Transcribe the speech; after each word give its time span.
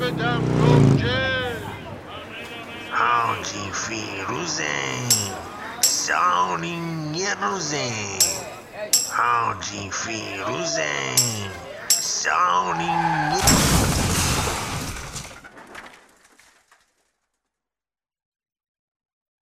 بدم 0.00 0.42
گوجه 0.60 1.56
حاجی 2.90 3.70
فیروزه. 3.72 4.64
سالی 5.80 6.78
یه 7.14 7.34
روزه. 7.44 7.90
حاجی 9.12 9.90
فیروزه. 9.90 11.16
سالی 11.88 12.84
یه 12.84 13.40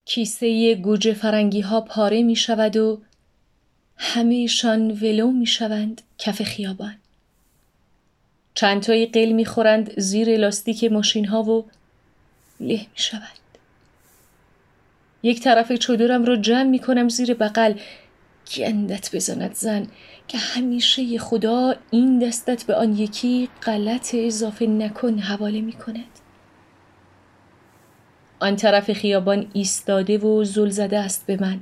کیسه 0.07 0.75
گوجه 0.75 1.15
فرنگی 1.15 1.61
ها 1.61 1.81
پاره 1.81 2.23
می 2.23 2.37
شود 2.37 2.77
و 2.77 3.03
همهشان 3.97 4.91
ولو 4.91 5.31
می 5.31 5.47
شوند 5.47 6.03
کف 6.19 6.43
خیابان. 6.43 7.04
چند 8.55 8.83
تایی 8.83 9.07
قل 9.07 9.33
می 9.33 9.45
خورند 9.45 10.01
زیر 10.01 10.37
لاستیک 10.37 10.85
ماشین 10.85 11.25
ها 11.25 11.43
و 11.43 11.65
له 12.61 12.77
می 12.77 12.87
شوند. 12.95 13.45
یک 15.23 15.41
طرف 15.41 15.73
چادرم 15.73 16.25
را 16.25 16.37
جمع 16.37 16.63
می 16.63 16.79
کنم 16.79 17.09
زیر 17.09 17.35
بغل 17.35 17.75
گندت 18.57 19.17
بزند 19.17 19.55
زن 19.55 19.87
که 20.29 20.39
همیشه 20.39 21.19
خدا 21.19 21.75
این 21.91 22.19
دستت 22.19 22.65
به 22.65 22.75
آن 22.75 22.97
یکی 22.97 23.49
غلط 23.63 24.15
اضافه 24.15 24.67
نکن 24.67 25.19
حواله 25.19 25.61
می 25.61 25.73
کند. 25.73 26.19
آن 28.41 28.57
طرف 28.57 28.93
خیابان 28.93 29.51
ایستاده 29.53 30.19
و 30.19 30.45
زل 30.45 30.69
زده 30.69 30.99
است 30.99 31.27
به 31.27 31.37
من 31.41 31.61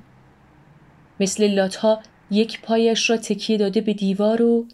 مثل 1.20 1.46
لاتها 1.46 2.00
یک 2.30 2.60
پایش 2.60 3.10
را 3.10 3.16
تکیه 3.16 3.58
داده 3.58 3.80
به 3.80 3.94
دیوار 3.94 4.42
و 4.42 4.66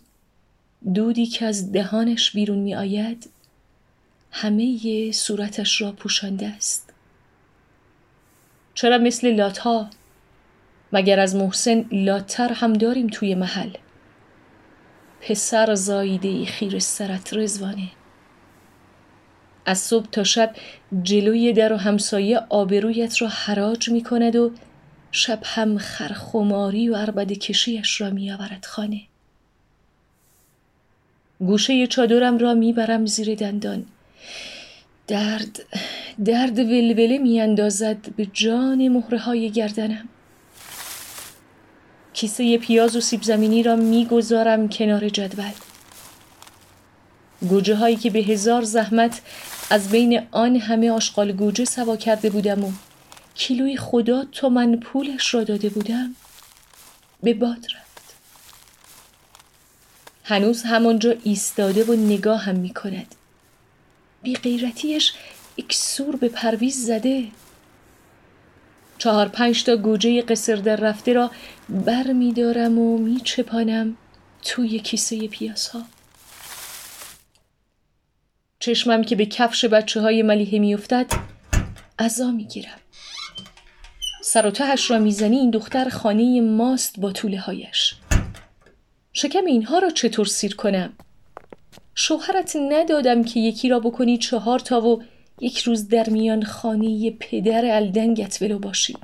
دودی 0.94 1.26
که 1.26 1.46
از 1.46 1.72
دهانش 1.72 2.32
بیرون 2.32 2.58
می 2.58 2.74
آید 2.74 3.30
همه 4.30 5.12
صورتش 5.12 5.80
را 5.80 5.92
پوشانده 5.92 6.46
است. 6.46 6.92
چرا 8.74 8.98
مثل 8.98 9.34
لاتها؟ 9.34 9.90
مگر 10.92 11.20
از 11.20 11.36
محسن 11.36 11.84
لاتر 11.92 12.52
هم 12.52 12.72
داریم 12.72 13.06
توی 13.06 13.34
محل؟ 13.34 13.70
پسر 15.20 15.74
زایده 15.74 16.44
خیر 16.44 16.78
سرت 16.78 17.34
رزوانه 17.34 17.88
از 19.66 19.78
صبح 19.78 20.06
تا 20.10 20.24
شب 20.24 20.54
جلوی 21.02 21.52
در 21.52 21.72
و 21.72 21.76
همسایه 21.76 22.38
آبرویت 22.38 23.22
را 23.22 23.28
حراج 23.28 23.88
می 23.88 24.02
کند 24.02 24.36
و 24.36 24.52
شب 25.12 25.40
هم 25.44 25.78
خرخماری 25.78 26.88
و 26.88 26.96
عربد 26.96 27.32
کشیش 27.32 28.00
را 28.00 28.10
می 28.10 28.32
آورد 28.32 28.64
خانه. 28.64 29.07
گوشه 31.41 31.86
چادرم 31.86 32.39
را 32.39 32.55
می‌برم 32.55 33.06
زیر 33.06 33.34
دندان. 33.34 33.84
درد 35.06 35.61
درد 36.25 36.58
ولوله 36.58 37.19
می 37.19 37.41
اندازد 37.41 38.14
به 38.17 38.27
جان 38.27 38.89
مهره 38.89 39.19
های 39.19 39.50
گردنم. 39.50 40.09
کیسه 42.12 42.59
پیاز 42.59 42.97
و 42.97 43.00
سیب 43.00 43.22
زمینی 43.22 43.62
را 43.62 43.77
می‌گذارم 43.77 44.69
کنار 44.69 45.09
جدول. 45.09 45.53
گوجه 47.48 47.75
هایی 47.75 47.97
که 47.97 48.11
به 48.11 48.19
هزار 48.19 48.62
زحمت 48.62 49.20
از 49.70 49.91
بین 49.91 50.22
آن 50.31 50.56
همه 50.56 50.91
آشغال 50.91 51.33
گوجه 51.33 51.64
سوا 51.64 51.97
کرده 51.97 52.31
بودم 52.31 52.64
و 52.64 52.72
کیلوی 53.34 53.77
خدا 53.77 54.25
تو 54.25 54.48
من 54.48 54.77
پولش 54.77 55.34
را 55.34 55.44
داده 55.44 55.69
بودم 55.69 56.14
به 57.22 57.34
باد 57.34 57.66
رفت 57.77 57.88
هنوز 60.28 60.62
همانجا 60.62 61.15
ایستاده 61.25 61.84
و 61.84 61.93
نگاه 61.93 62.41
هم 62.41 62.56
می 62.56 62.75
کند 62.75 63.15
بی 64.22 64.34
غیرتیش 64.34 65.12
اکسور 65.59 66.16
به 66.16 66.28
پرویز 66.28 66.87
زده. 66.87 67.25
چهار 68.99 69.28
پنج 69.28 69.65
تا 69.65 69.77
گوجه 69.77 70.22
قصر 70.22 70.56
در 70.56 70.77
رفته 70.77 71.12
را 71.12 71.31
بر 71.69 72.12
می 72.12 72.33
دارم 72.33 72.78
و 72.78 72.99
می 72.99 73.21
چپانم 73.21 73.97
توی 74.43 74.78
کیسه 74.78 75.28
پیاز 75.28 75.69
ها. 75.69 75.83
چشمم 78.60 79.05
که 79.05 79.16
به 79.16 79.27
کفش 79.27 79.65
بچه 79.65 80.00
های 80.00 80.22
ملیحه 80.22 80.59
میافتد 80.59 81.06
ازا 81.99 82.31
می‌گیرم. 82.31 82.81
سر 84.22 84.47
و 84.47 84.50
تهش 84.50 84.91
را 84.91 84.99
می‌زنی 84.99 85.37
این 85.37 85.50
دختر 85.50 85.89
خانه 85.89 86.41
ماست 86.41 87.00
با 87.00 87.12
طوله 87.12 87.41
هایش 87.41 87.95
شکم 89.20 89.44
اینها 89.46 89.78
را 89.78 89.90
چطور 89.90 90.26
سیر 90.26 90.56
کنم؟ 90.56 90.92
شوهرت 91.94 92.56
ندادم 92.56 93.24
که 93.24 93.40
یکی 93.40 93.68
را 93.68 93.80
بکنی 93.80 94.18
چهار 94.18 94.58
تا 94.58 94.80
و 94.80 95.02
یک 95.40 95.58
روز 95.58 95.88
در 95.88 96.08
میان 96.08 96.44
خانه 96.44 97.10
پدر 97.10 97.64
الدنگت 97.64 98.42
ولو 98.42 98.58
باشی. 98.58 98.96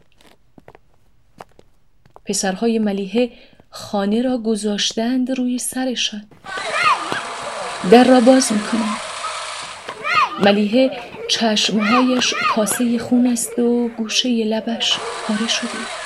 پسرهای 2.27 2.79
ملیحه 2.79 3.31
خانه 3.71 4.23
را 4.23 4.39
گذاشتند 4.39 5.31
روی 5.31 5.59
سرشان. 5.59 6.27
در 7.91 8.05
را 8.05 8.21
باز 8.21 8.53
می‌کنم. 8.53 8.97
ملیحه 10.41 10.91
چشمهایش 11.31 12.35
کاسه 12.55 12.99
خون 12.99 13.27
است 13.27 13.59
و 13.59 13.89
گوشه 13.89 14.29
لبش 14.29 14.99
پاره 15.27 15.49
شده. 15.49 16.04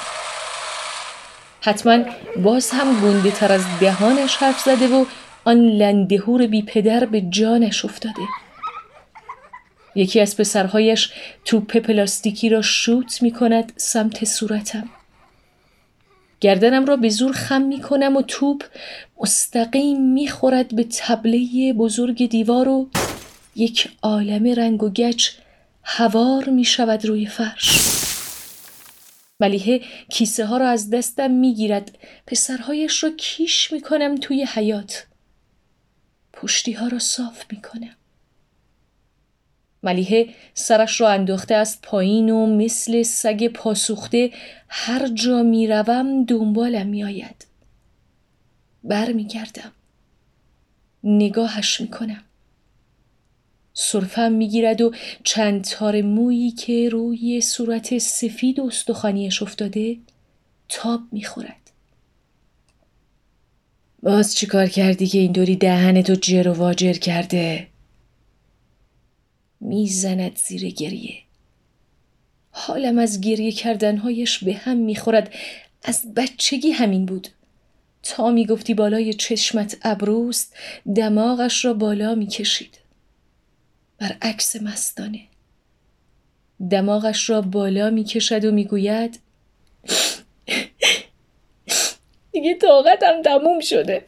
حتما 1.60 1.98
باز 2.42 2.70
هم 2.70 3.00
گنده 3.00 3.30
تر 3.30 3.52
از 3.52 3.64
دهانش 3.80 4.36
حرف 4.36 4.60
زده 4.60 4.88
و 4.88 5.04
آن 5.44 5.56
لندهور 5.56 6.46
بی 6.46 6.62
پدر 6.62 7.04
به 7.04 7.20
جانش 7.20 7.84
افتاده. 7.84 8.22
یکی 9.94 10.20
از 10.20 10.36
پسرهایش 10.36 11.12
توپ 11.44 11.76
پلاستیکی 11.76 12.48
را 12.48 12.62
شوت 12.62 13.22
می 13.22 13.30
کند 13.30 13.72
سمت 13.76 14.24
صورتم. 14.24 14.88
گردنم 16.41 16.86
را 16.86 16.96
به 16.96 17.08
زور 17.08 17.32
خم 17.32 17.62
می 17.62 17.80
کنم 17.80 18.16
و 18.16 18.22
توپ 18.22 18.64
مستقیم 19.20 20.12
می 20.12 20.28
خورد 20.28 20.76
به 20.76 20.86
تبله 20.98 21.72
بزرگ 21.72 22.28
دیوار 22.30 22.69
و 22.69 22.88
یک 23.56 23.88
عالم 24.02 24.46
رنگ 24.46 24.82
و 24.82 24.90
گچ 24.90 25.30
هوار 25.82 26.48
می 26.48 26.64
شود 26.64 27.06
روی 27.06 27.26
فرش. 27.26 28.07
ملیحه 29.41 29.81
کیسه 30.10 30.47
ها 30.47 30.56
را 30.56 30.69
از 30.69 30.91
دستم 30.91 31.31
می 31.31 31.54
گیرد 31.54 31.99
پسرهایش 32.26 33.04
را 33.04 33.10
کیش 33.10 33.72
می 33.72 33.81
کنم 33.81 34.15
توی 34.15 34.44
حیات 34.44 35.06
پشتی 36.32 36.72
ها 36.72 36.88
را 36.88 36.99
صاف 36.99 37.44
می 37.53 37.62
کنم 37.62 37.97
ملیحه 39.82 40.28
سرش 40.54 41.00
را 41.00 41.09
انداخته 41.09 41.54
است 41.54 41.82
پایین 41.82 42.31
و 42.31 42.47
مثل 42.47 43.03
سگ 43.03 43.49
پاسوخته 43.49 44.31
هر 44.69 45.09
جا 45.09 45.43
می 45.43 45.66
روم 45.66 46.25
دنبالم 46.25 46.87
می 46.87 47.05
آید 47.05 47.47
بر 48.84 49.12
می 49.12 49.25
گردم 49.25 49.72
نگاهش 51.05 51.81
می 51.81 51.88
کنم 51.88 52.25
سرفم 53.81 54.33
می‌گیرد 54.33 54.81
و 54.81 54.93
چند 55.25 55.65
تار 55.65 56.03
مویی 56.03 56.50
که 56.50 56.89
روی 56.89 57.41
صورت 57.41 57.99
سفید 57.99 58.59
و 58.59 58.66
استخوانیش 58.66 59.43
افتاده 59.43 59.97
تاب 60.69 61.00
می‌خورد. 61.12 61.71
باز 64.03 64.34
چی 64.34 64.47
کار 64.47 64.67
کردی 64.67 65.06
که 65.06 65.19
اینطوری 65.19 65.56
دهنتو 65.56 66.15
جر 66.15 66.49
و 66.49 66.53
واجر 66.53 66.93
کرده؟ 66.93 67.67
می‌زند 69.61 70.37
زیر 70.37 70.70
گریه. 70.70 71.23
حالم 72.50 72.99
از 72.99 73.20
گریه 73.20 73.52
کردنهایش 73.52 74.44
به 74.44 74.55
هم 74.55 74.76
می‌خورد. 74.76 75.35
از 75.85 76.14
بچگی 76.14 76.70
همین 76.70 77.06
بود. 77.06 77.29
تا 78.02 78.31
می‌گفتی 78.31 78.75
بالای 78.75 79.14
چشمت 79.14 79.76
ابروست 79.82 80.55
دماغش 80.97 81.64
را 81.64 81.75
بالا 81.75 82.14
می‌کشید. 82.14 82.77
برعکس 83.99 84.56
مستانه. 84.56 85.21
دماغش 86.71 87.31
را 87.31 87.41
بالا 87.41 87.91
می 87.91 88.05
کشد 88.05 88.45
و 88.45 88.53
می 88.53 88.65
گوید 88.65 89.21
دیگه 92.33 92.55
طاقتم 92.55 93.23
تموم 93.23 93.61
شده. 93.61 94.06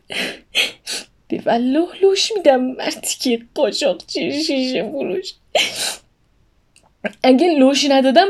به 1.28 1.58
لوش 2.02 2.32
میدم 2.36 2.60
مردی 2.60 3.14
که 3.20 3.42
قاشق 3.54 4.10
شیشه 4.10 4.90
فروش. 4.90 5.34
اگه 7.22 7.54
لوش 7.58 7.86
ندادم 7.90 8.28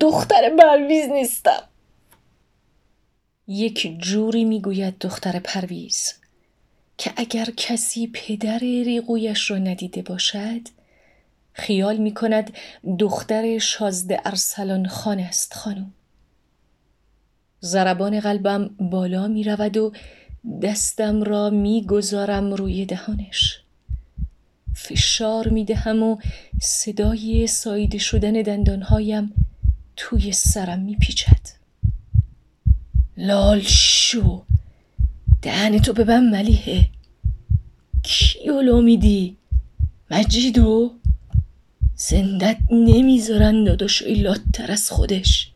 دختر 0.00 0.56
پرویز 0.56 1.08
نیستم. 1.08 1.62
یک 3.48 3.98
جوری 3.98 4.44
می‌گوید 4.44 4.98
دختر 4.98 5.38
پرویز 5.38 6.14
که 6.98 7.12
اگر 7.16 7.44
کسی 7.56 8.06
پدر 8.06 8.58
ریقویش 8.58 9.50
را 9.50 9.58
ندیده 9.58 10.02
باشد 10.02 10.60
خیال 11.54 11.96
می 11.96 12.14
کند 12.14 12.52
دختر 12.98 13.58
شازده 13.58 14.20
ارسلان 14.24 14.88
خان 14.88 15.20
است 15.20 15.54
خانم. 15.54 15.92
زربان 17.60 18.20
قلبم 18.20 18.70
بالا 18.78 19.28
می 19.28 19.44
رود 19.44 19.76
و 19.76 19.92
دستم 20.62 21.22
را 21.22 21.50
می 21.50 21.86
گذارم 21.86 22.54
روی 22.54 22.86
دهانش. 22.86 23.60
فشار 24.74 25.48
می 25.48 25.64
دهم 25.64 26.02
و 26.02 26.16
صدای 26.62 27.46
سایده 27.46 27.98
شدن 27.98 28.32
دندانهایم 28.32 29.32
توی 29.96 30.32
سرم 30.32 30.78
می 30.80 30.96
پیچد 30.96 31.40
لال 33.16 33.60
شو! 33.60 34.42
دهن 35.42 35.78
تو 35.78 35.92
ببن 35.92 36.30
ملیحه. 36.30 36.88
کیولو 38.02 38.82
میدی 38.82 39.36
مجیدو؟ 40.10 40.92
زندت 42.08 42.56
نمی‌ذارن 42.70 43.64
داداش 43.64 44.02
لاتر 44.02 44.72
از 44.72 44.90
خودش. 44.90 45.50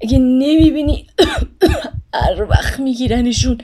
اگه 0.00 0.18
نمی‌بینی 0.18 1.06
هر 2.14 2.42
وقت 2.50 2.80
میگیرنشون 2.80 3.58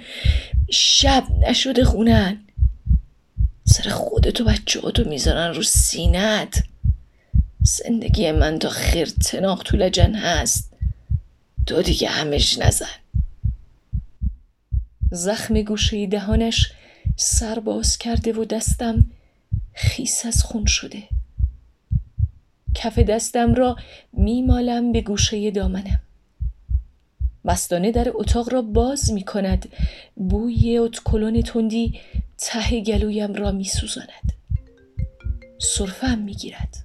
شب 0.70 1.24
نشده 1.48 1.84
خونن 1.84 2.38
سر 3.64 3.90
خودتو 3.90 4.44
بچه 4.44 4.80
تو 4.80 5.08
می‌ذارن 5.08 5.54
رو 5.54 5.62
سینت 5.62 6.64
زندگی 7.62 8.32
من 8.32 8.58
تا 8.58 8.68
خرتناق 8.68 9.62
تو 9.62 9.76
لجن 9.76 10.14
هست. 10.14 10.72
تو 11.66 11.82
دیگه 11.82 12.08
همش 12.08 12.58
نزن. 12.58 12.86
زخم 15.12 15.62
گوشه 15.62 16.06
دهانش 16.06 16.72
سر 17.16 17.58
باز 17.58 17.98
کرده 17.98 18.32
و 18.32 18.44
دستم 18.44 19.04
خیس 19.74 20.26
از 20.26 20.42
خون 20.42 20.66
شده. 20.66 21.02
کف 22.74 22.98
دستم 22.98 23.54
را 23.54 23.76
میمالم 24.12 24.92
به 24.92 25.00
گوشه 25.00 25.50
دامنم. 25.50 26.00
مستانه 27.44 27.92
در 27.92 28.12
اتاق 28.14 28.52
را 28.52 28.62
باز 28.62 29.12
می 29.12 29.24
کند 29.24 29.72
بوی 30.16 30.78
اتکلون 30.78 31.42
تندی 31.42 32.00
ته 32.38 32.80
گلویم 32.80 33.34
را 33.34 33.50
می 33.50 33.64
سوزاند 33.64 34.32
صرفم 35.58 36.18
می 36.18 36.34
گیرد 36.34 36.76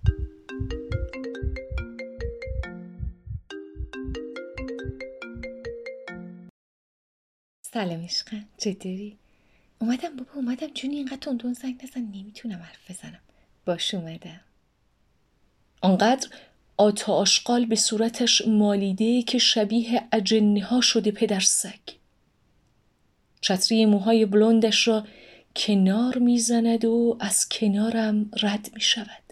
سلام 7.74 8.04
عشقم. 8.04 8.46
چطوری؟ 8.58 9.18
اومدم 9.80 10.16
بابا 10.16 10.32
اومدم. 10.36 10.68
جونی 10.68 10.96
اینقدر 10.96 11.34
تون 11.38 11.54
زنگ 11.54 11.82
نزن. 11.84 12.02
نمی‌تونم 12.02 12.58
حرف 12.58 12.92
بزنم. 12.92 13.20
باش 13.66 13.94
اومدم. 13.94 14.45
آنقدر 15.86 16.28
آتا 16.78 17.14
آشغال 17.14 17.66
به 17.66 17.76
صورتش 17.76 18.48
مالیده 18.48 19.22
که 19.22 19.38
شبیه 19.38 20.04
اجنه 20.12 20.64
ها 20.64 20.82
شده 20.82 21.12
پدر 21.12 21.40
سگ. 21.40 21.80
چتری 23.42 23.86
موهای 23.86 24.26
بلندش 24.26 24.88
را 24.88 25.08
کنار 25.56 26.18
می‌زند 26.18 26.86
و 26.86 27.18
از 27.20 27.50
کنارم 27.50 28.32
رد 28.42 28.70
می 28.74 28.82
شود 28.82 29.24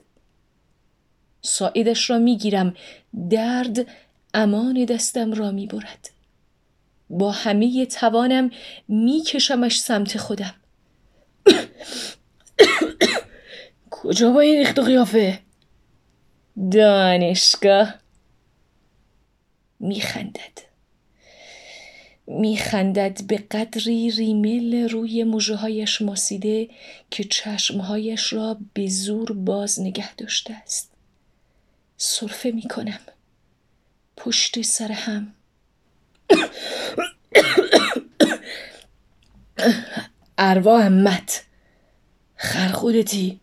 ساعدش 1.42 2.10
را 2.10 2.18
می 2.18 2.38
گیرم 2.38 2.76
درد 3.30 3.88
امان 4.34 4.86
دستم 4.86 5.34
را 5.34 5.52
می 5.52 5.68
برد 5.68 6.10
با 7.10 7.32
همه 7.32 7.86
توانم 7.86 8.52
می 8.88 9.22
کشمش 9.22 9.82
سمت 9.82 10.18
خودم. 10.18 10.56
کجا 13.90 14.32
با 14.32 14.40
این 14.40 14.60
ریخت 14.60 14.80
قیافه؟ 14.80 15.40
دانشگاه 16.72 17.96
میخندد. 19.80 20.60
میخندد 22.28 23.24
به 23.28 23.38
قدری 23.38 24.12
ریمل 24.12 24.90
روی 24.90 25.24
موجهایش 25.24 26.02
ماسیده 26.02 26.70
که 27.12 27.24
چشمهایش 27.24 28.34
را 28.34 28.58
به 28.74 28.88
زور 28.88 29.34
باز 29.34 29.82
نگه 29.82 30.16
داشته 30.16 30.54
است. 30.54 30.92
صرفه 31.98 32.52
می‌کنم. 32.52 33.00
پشت 34.18 34.62
سر 34.62 34.92
هم. 34.92 35.34
اروا 40.38 40.80
همت 40.80 41.44
خر 42.36 42.68
خودتی. 42.68 43.40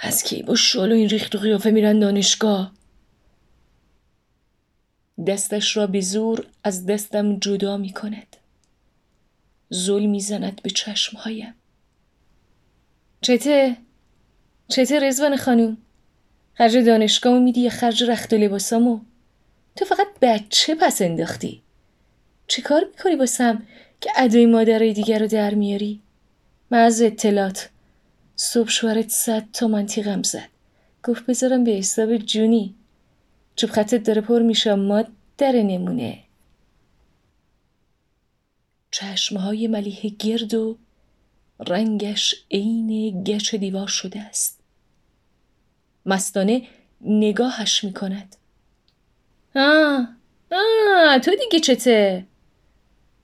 از 0.00 0.22
کی 0.22 0.42
با 0.42 0.54
شال 0.54 0.92
و 0.92 0.94
این 0.94 1.08
ریخت 1.08 1.34
و 1.34 1.38
قیافه 1.38 1.70
میرن 1.70 1.98
دانشگاه 1.98 2.72
دستش 5.26 5.76
را 5.76 5.86
به 5.86 6.00
زور 6.00 6.46
از 6.64 6.86
دستم 6.86 7.38
جدا 7.38 7.76
می 7.76 7.92
کند 7.92 8.36
زل 9.68 10.06
می‌زند 10.06 10.62
به 10.62 10.70
چشمهایم 10.70 11.54
چته؟ 13.20 13.76
چته 14.68 15.00
رزوان 15.00 15.36
خانوم؟ 15.36 15.76
خرج 16.54 16.76
دانشگاه 16.76 17.38
میدی 17.38 17.60
یا 17.60 17.70
خرج 17.70 18.04
رخت 18.04 18.32
و 18.32 18.36
لباسامو؟ 18.36 19.00
تو 19.76 19.84
فقط 19.84 20.06
بچه 20.22 20.74
پس 20.74 21.02
انداختی 21.02 21.62
چه 22.46 22.62
کار 22.62 22.84
می‌کنی 22.84 23.16
باسم 23.16 23.66
که 24.00 24.10
ادای 24.16 24.46
مادرای 24.46 24.92
دیگر 24.92 25.18
رو 25.18 25.26
در 25.26 25.54
میاری؟ 25.54 26.00
من 26.70 26.78
از 26.78 27.02
اطلاعات 27.02 27.68
صبح 28.42 28.68
شوهرت 28.68 29.08
صد 29.08 29.44
تا 29.52 29.68
منطقم 29.68 30.22
زد. 30.22 30.48
گفت 31.04 31.26
بذارم 31.26 31.64
به 31.64 31.70
حساب 31.70 32.16
جونی. 32.16 32.74
چوب 33.56 33.70
خطت 33.70 34.02
داره 34.02 34.20
پر 34.20 34.42
میشه 34.42 34.74
ما 34.74 35.04
در 35.38 35.52
نمونه. 35.52 36.18
چشمهای 38.90 39.66
ملیه 39.68 40.10
گرد 40.18 40.54
و 40.54 40.78
رنگش 41.68 42.34
عین 42.50 43.24
گچ 43.24 43.54
دیوار 43.54 43.86
شده 43.86 44.20
است. 44.20 44.60
مستانه 46.06 46.62
نگاهش 47.00 47.84
می‌کند. 47.84 48.36
آه 49.56 50.08
آه 50.52 51.18
تو 51.18 51.30
دیگه 51.30 51.60
چته؟ 51.60 52.26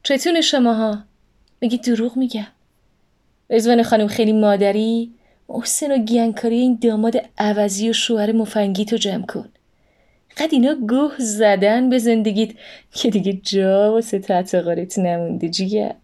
چتون 0.03 0.41
شماها؟ 0.41 1.05
میگی 1.61 1.79
دروغ 1.79 2.17
میگم؟ 2.17 2.56
رزوان 3.51 3.83
خانم 3.83 4.07
خیلی 4.07 4.33
مادری 4.33 5.15
محسن 5.49 5.93
و 5.93 6.05
گیانکاری 6.05 6.57
این 6.57 6.79
داماد 6.83 7.17
عوضی 7.39 7.91
و 7.91 7.93
شوهر 7.93 8.33
مفنگی 8.33 8.85
تو 8.85 8.97
جمع 8.97 9.27
کن. 9.27 9.49
قد 10.37 10.49
اینا 10.53 10.75
گوه 10.75 11.15
زدن 11.19 11.91
به 11.91 11.99
زندگیت 11.99 12.51
که 12.95 13.11
دیگه 13.11 13.33
جا 13.33 13.93
واسه 13.93 14.19
تعتقارت 14.19 14.99
نمونده 14.99 15.49
جیگر 15.49 15.95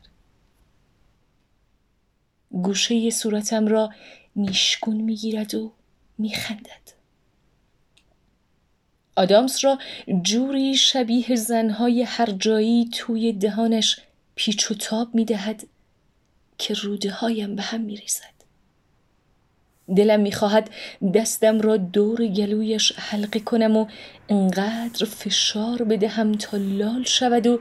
گوشه 2.50 3.10
صورتم 3.10 3.66
را 3.66 3.90
نیشگون 4.36 4.96
می‌گیرد 4.96 5.54
و 5.54 5.72
میخندد. 6.18 6.92
آدامس 9.16 9.64
را 9.64 9.78
جوری 10.22 10.74
شبیه 10.74 11.36
زنهای 11.36 12.02
هر 12.02 12.30
جایی 12.30 12.88
توی 12.92 13.32
دهانش 13.32 14.00
پیچ 14.34 14.70
و 14.70 14.74
تاب 14.74 15.14
می‌دهد 15.14 15.62
که 16.62 16.74
روده 16.74 17.10
هایم 17.10 17.56
به 17.56 17.62
هم 17.62 17.80
می 17.80 17.96
ریزد. 17.96 18.32
دلم 19.96 20.20
می‌خواهد 20.20 20.70
دستم 21.14 21.60
را 21.60 21.76
دور 21.76 22.26
گلویش 22.26 22.92
حلقه 22.96 23.40
کنم 23.40 23.76
و 23.76 23.86
انقدر 24.28 25.06
فشار 25.06 25.82
بدهم 25.82 26.32
تا 26.32 26.56
لال 26.56 27.04
شود 27.04 27.46
و 27.46 27.58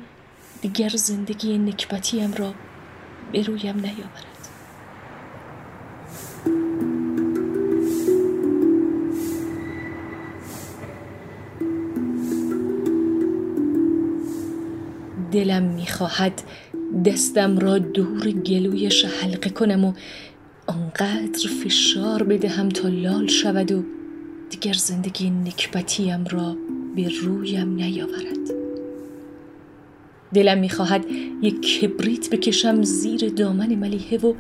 دیگر 0.62 0.89
زندگی 0.89 1.58
نکبتیم 1.58 2.34
را 2.34 2.53
به 3.31 3.43
رویم 3.43 3.79
نیاورد 3.79 4.25
دلم 15.31 15.63
می‌خواهد 15.63 16.41
دستم 17.05 17.60
را 17.60 17.77
دور 17.77 18.31
گلویش 18.31 19.05
حلقه 19.05 19.50
کنم 19.50 19.86
و 19.86 19.93
آنقدر 20.67 21.50
فشار 21.63 22.24
بدهم 22.24 22.69
تا 22.69 22.88
لال 22.88 23.27
شود 23.27 23.71
و 23.71 23.83
دیگر 24.50 24.74
زندگی 24.74 25.29
نکبتیم 25.29 26.25
را 26.25 26.55
به 26.95 27.10
رویم 27.24 27.75
نیاورد. 27.75 28.51
دلم 30.33 30.57
می‌خواهد 30.57 31.05
یک 31.41 31.62
کبریت 31.62 32.29
بکشم 32.29 32.83
زیر 32.83 33.29
دامن 33.29 33.75
ملیحه 33.75 34.17
و 34.17 34.33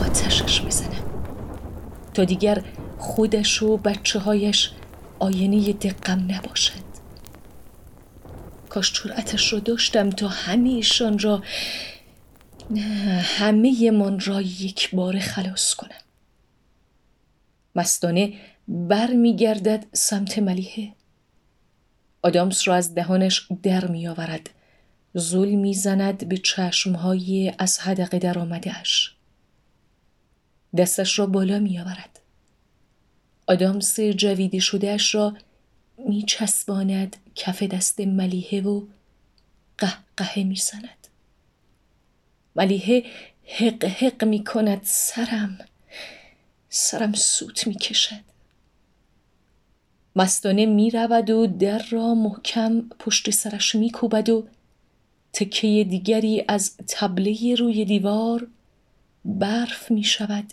آتشش 0.00 0.60
بزنم 0.60 1.04
تا 2.14 2.24
دیگر 2.24 2.64
خودش 2.98 3.62
و 3.62 3.76
بچه 3.76 4.18
هایش 4.18 4.70
آینه 5.18 5.72
دقم 5.72 6.26
نباشد. 6.28 6.87
کاش 8.68 8.92
جرأتش 8.92 9.52
را 9.52 9.58
داشتم 9.58 10.10
تا 10.10 10.28
همیشان 10.28 11.18
را 11.18 11.42
نه 12.70 12.80
همه 13.24 13.90
من 13.90 14.20
را 14.20 14.40
یک 14.40 14.94
بار 14.94 15.18
خلاص 15.18 15.74
کنم. 15.74 16.00
مستانه 17.74 18.32
بر 18.68 19.12
می 19.12 19.36
گردد 19.36 19.86
سمت 19.92 20.38
ملیحه. 20.38 20.92
آدامس 22.22 22.68
را 22.68 22.74
از 22.74 22.94
دهانش 22.94 23.48
در 23.62 23.86
می 23.86 24.08
آورد 24.08 24.50
زل 25.14 25.48
می 25.48 25.74
زند 25.74 26.28
به 26.28 26.36
چشمهای 26.36 27.52
از 27.58 27.78
حدقه 27.78 28.18
در 28.18 28.38
آمدهش 28.38 29.14
دستش 30.76 31.18
را 31.18 31.26
بالا 31.26 31.58
می 31.58 31.78
آورد. 31.78 32.20
آدامس 33.46 34.00
جویده 34.00 34.58
شدهش 34.58 35.14
را 35.14 35.34
می 36.08 36.22
چسباند 36.22 37.16
کف 37.38 37.62
دست 37.62 38.00
ملیحه 38.00 38.60
و 38.60 38.82
قهقه 39.78 40.44
می 40.44 40.56
زند. 40.56 41.08
ملیحه 42.56 43.04
حق 43.44 43.84
حق 43.84 44.24
می 44.24 44.44
کند 44.44 44.80
سرم 44.84 45.58
سرم 46.68 47.12
سوت 47.12 47.66
می 47.66 47.74
کشد 47.74 48.28
مستانه 50.16 50.66
می 50.66 50.90
رود 50.90 51.30
و 51.30 51.46
در 51.46 51.82
را 51.90 52.14
محکم 52.14 52.80
پشت 52.80 53.30
سرش 53.30 53.74
می 53.74 53.90
کوبد 53.90 54.28
و 54.28 54.46
تکه 55.32 55.86
دیگری 55.90 56.44
از 56.48 56.76
تبله 56.76 57.54
روی 57.54 57.84
دیوار 57.84 58.46
برف 59.24 59.90
می 59.90 60.04
شود 60.04 60.44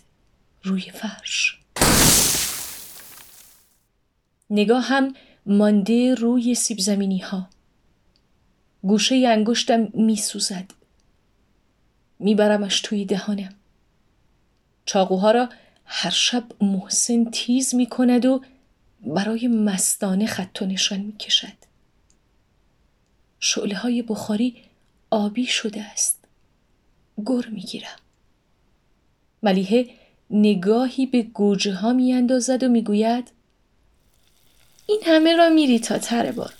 روی 0.62 0.90
فرش 0.90 1.58
نگاه 4.50 4.82
هم 4.82 5.14
مانده 5.46 6.14
روی 6.14 6.54
سیب 6.54 6.78
زمینی 6.78 7.18
ها 7.18 7.48
گوشه 8.82 9.14
انگشتم 9.14 9.88
می 9.94 10.16
سوزد 10.16 10.70
میبرمش 12.18 12.80
توی 12.80 13.04
دهانم 13.04 13.54
چاقوها 14.86 15.30
را 15.30 15.48
هر 15.84 16.10
شب 16.10 16.44
محسن 16.60 17.24
تیز 17.24 17.74
می 17.74 17.86
کند 17.86 18.26
و 18.26 18.42
برای 19.06 19.48
مستانه 19.48 20.26
خط 20.26 20.62
و 20.62 20.66
نشان 20.66 21.00
می 21.00 21.12
کشد. 21.12 21.56
شعله 23.40 23.76
های 23.76 24.02
بخاری 24.02 24.56
آبی 25.10 25.46
شده 25.46 25.82
است. 25.82 26.24
گر 27.26 27.46
می 27.52 27.60
گیرم. 27.60 27.96
ملیحه 29.42 29.90
نگاهی 30.30 31.06
به 31.06 31.22
گوجه 31.22 31.74
ها 31.74 31.92
می 31.92 32.12
اندازد 32.12 32.62
و 32.62 32.68
می 32.68 32.82
گوید 32.82 33.30
این 34.86 35.00
همه 35.06 35.36
را 35.36 35.48
میری 35.48 35.78
تا 35.78 35.98
تر 35.98 36.32
بار. 36.32 36.52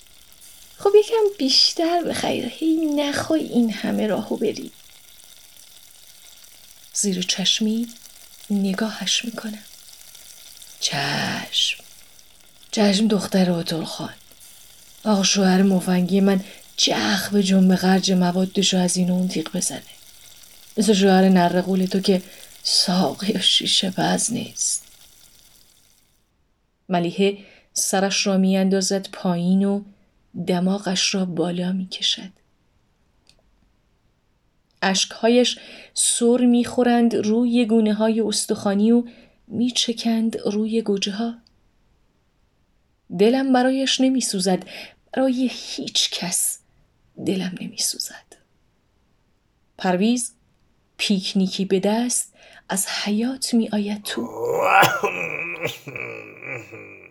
خب 0.77 0.89
یکم 0.99 1.37
بیشتر 1.37 2.03
بخیر 2.03 2.45
هی 2.45 2.75
نخوای 2.75 3.43
این 3.43 3.73
همه 3.73 4.07
راهو 4.07 4.37
بری. 4.37 4.71
زیر 6.93 7.21
چشمی 7.21 7.87
نگاهش 8.49 9.25
می‌کنم. 9.25 9.63
چشم. 10.79 11.83
چشم 12.71 13.07
دختر 13.07 13.51
آتول 13.51 13.85
خان 13.85 14.13
آقا 15.03 15.23
شوهر 15.23 15.61
مفنگی 15.61 16.19
من 16.19 16.43
جخ 16.77 17.29
به 17.29 17.43
جنب 17.43 17.75
قرج 17.75 18.11
موادشو 18.11 18.77
از 18.77 18.97
این 18.97 19.11
اون 19.11 19.27
تیغ 19.27 19.57
بزنه. 19.57 19.81
مثل 20.77 20.93
شوهر 20.93 21.29
نرقول 21.29 21.85
تو 21.85 21.99
که 21.99 22.21
ساقی 22.63 23.33
و 23.33 23.41
شیشه 23.41 23.89
بز 23.89 24.31
نیست. 24.31 24.83
ملیحه 26.89 27.37
سرش 27.79 28.27
را 28.27 28.37
میاندازد 28.37 29.09
پایین 29.11 29.65
و 29.65 29.83
دماغش 30.47 31.15
را 31.15 31.25
بالا 31.25 31.71
می‌کشد. 31.71 32.29
اشکهایش 34.81 35.59
سر 35.93 36.37
می‌خورند 36.37 37.15
روی 37.15 37.65
گونه 37.65 37.93
های 37.93 38.21
استخوانی 38.21 38.91
و 38.91 39.03
میچکند 39.47 40.37
روی 40.45 40.81
گوجه 40.81 41.11
ها. 41.11 41.35
دلم 43.19 43.53
برایش 43.53 44.01
نمیسوزد 44.01 44.63
برای 45.13 45.49
هیچ 45.53 46.09
کس 46.11 46.59
دلم 47.25 47.55
نمیسوزد. 47.61 48.35
پرویز 49.77 50.31
پیکنیکی 50.97 51.65
به 51.65 51.79
دست 51.79 52.33
از 52.69 52.87
حیات 52.87 53.53
می 53.53 53.69
آید 53.69 54.03
تو. 54.03 54.27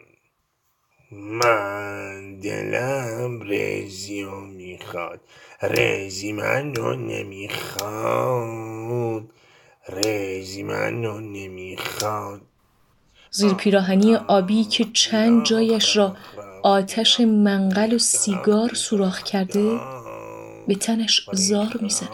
من 1.13 2.41
دلم 2.41 3.41
رزیو 3.53 4.41
می‌خواد. 4.41 5.21
رزی 5.63 6.33
منو 6.33 6.95
نمی‌خواد. 6.95 8.43
رزی 9.89 10.63
منو 10.63 11.21
نمی‌خواد. 11.21 12.41
زیر 13.31 13.55
پیراهنی 13.55 14.15
آبی 14.15 14.65
که 14.65 14.87
چند 14.93 15.45
جایش 15.45 15.97
را 15.97 16.17
آتش 16.63 17.21
منقل 17.21 17.93
و 17.93 17.99
سیگار 17.99 18.75
سوراخ 18.75 19.23
کرده 19.23 19.81
به 20.69 20.75
تنش 20.75 21.29
زار 21.33 21.79
می‌زند 21.81 22.09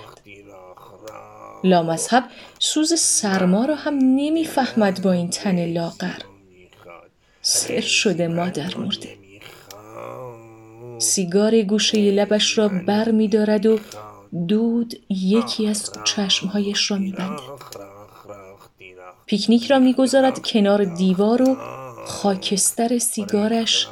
لامذهب 1.64 2.24
سوز 2.58 3.00
سرما 3.00 3.64
را 3.64 3.74
هم 3.74 3.94
نمی‌فهمد 3.94 5.02
با 5.02 5.12
این 5.12 5.30
تن 5.30 5.66
لاغر. 5.66 6.31
سر 7.42 7.80
شده 7.80 8.28
مادر 8.28 8.76
مرده. 8.76 9.08
سیگار 10.98 11.62
گوشه 11.62 12.10
لبش 12.10 12.58
را 12.58 12.68
بر 12.68 13.10
می 13.10 13.28
دارد 13.28 13.66
و 13.66 13.78
دود 14.48 14.94
یکی 15.08 15.66
از 15.66 15.92
چشمهایش 16.04 16.90
را 16.90 16.98
می 16.98 17.12
بندد. 17.12 17.40
پیکنیک 19.26 19.70
را 19.70 19.78
می‌گذارد 19.78 20.42
کنار 20.42 20.84
دیوار 20.84 21.42
و 21.42 21.56
خاکستر 22.06 22.98
سیگارش 22.98 23.88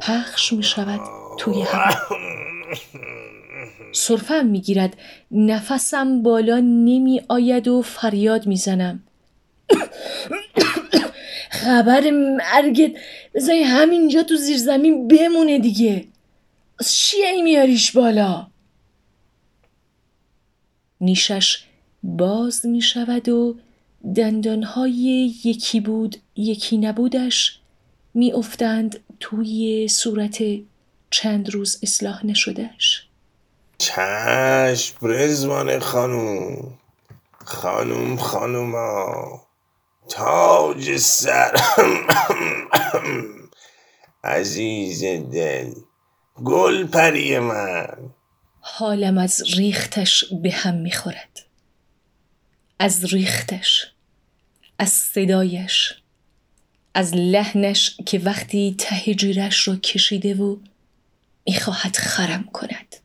پخش 0.00 0.52
می 0.52 0.62
شود 0.62 1.00
توی 1.38 1.62
هوا. 1.62 2.16
صرفم 3.92 4.46
می 4.46 4.60
گیرد. 4.60 4.96
نفسم 5.30 6.22
بالا 6.22 6.60
نمی 6.60 7.20
آید 7.28 7.68
و 7.68 7.82
فریاد 7.82 8.46
می 8.46 8.56
زنم. 8.56 9.02
خبر 11.64 12.10
مرگت 12.10 12.92
بذاری 13.34 13.62
همینجا 13.62 14.22
تو 14.22 14.36
زیر 14.36 14.58
زمین 14.58 15.08
بمونه 15.08 15.58
دیگه. 15.58 16.04
از 16.80 16.94
چیه 16.94 17.42
میاریش 17.42 17.92
بالا؟ 17.92 18.46
نیشش 21.00 21.64
باز 22.02 22.66
می 22.66 22.82
شود 22.82 23.28
و 23.28 23.56
دندانهای 24.16 25.32
یکی 25.44 25.80
بود 25.80 26.16
یکی 26.36 26.78
نبودش 26.78 27.58
می 28.14 28.32
افتند 28.32 29.00
توی 29.20 29.88
صورت 29.88 30.42
چند 31.10 31.50
روز 31.50 31.78
اصلاح 31.82 32.26
نشدهش 32.26 33.06
چشم 33.78 34.96
رزوان 35.02 35.78
خانوم. 35.78 36.78
خانوم 37.44 38.16
خانوما. 38.16 39.42
تاج 40.08 40.96
سر. 40.96 41.56
عزیز 44.24 45.04
دل 45.32 45.72
گل 46.44 46.86
پری 46.86 47.38
من. 47.38 47.96
حالم 48.60 49.18
از 49.18 49.42
ریختش 49.56 50.24
به 50.42 50.50
هم 50.50 50.74
می‌خورد. 50.74 51.40
از 52.78 53.14
ریختش 53.14 53.86
از 54.78 54.88
صدایش 54.88 55.94
از 56.94 57.14
لحنش 57.14 57.96
که 58.06 58.18
وقتی 58.18 58.74
ته 58.78 59.14
جیرش 59.14 59.68
را 59.68 59.76
کشیده 59.76 60.34
و 60.34 60.56
می‌خواهد 61.46 61.96
خرم 61.96 62.44
کند. 62.44 62.96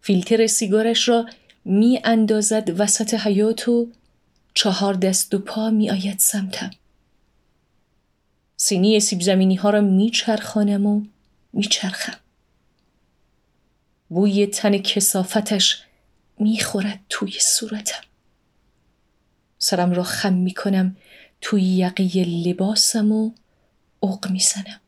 فیلتر 0.00 0.46
سیگارش 0.46 1.08
را 1.08 1.26
می 1.64 2.00
اندازد 2.04 2.80
وسط 2.80 3.14
حیات 3.14 3.68
و 3.68 3.88
چهار 4.56 4.94
دست 4.94 5.34
و 5.34 5.38
پا 5.38 5.70
می 5.70 5.90
آید 5.90 6.18
سمتم. 6.18 6.70
سینی 8.56 9.00
سیب 9.00 9.20
زمینی 9.20 9.54
ها 9.54 9.70
را 9.70 9.80
می 9.80 10.10
چرخانم 10.10 10.86
و 10.86 11.02
میچرخم. 11.52 12.16
بوی 14.08 14.46
تن 14.46 14.78
کسافتش 14.78 15.82
می‌خورد 16.38 17.00
توی 17.08 17.32
صورتم. 17.40 18.00
سرم 19.58 19.92
را 19.92 20.02
خم 20.02 20.32
می‌کنم 20.32 20.96
توی 21.40 21.62
یقی 21.62 22.24
لباسم 22.24 23.12
و 23.12 23.30
اوق 24.00 24.30
می‌زنم. 24.30 24.80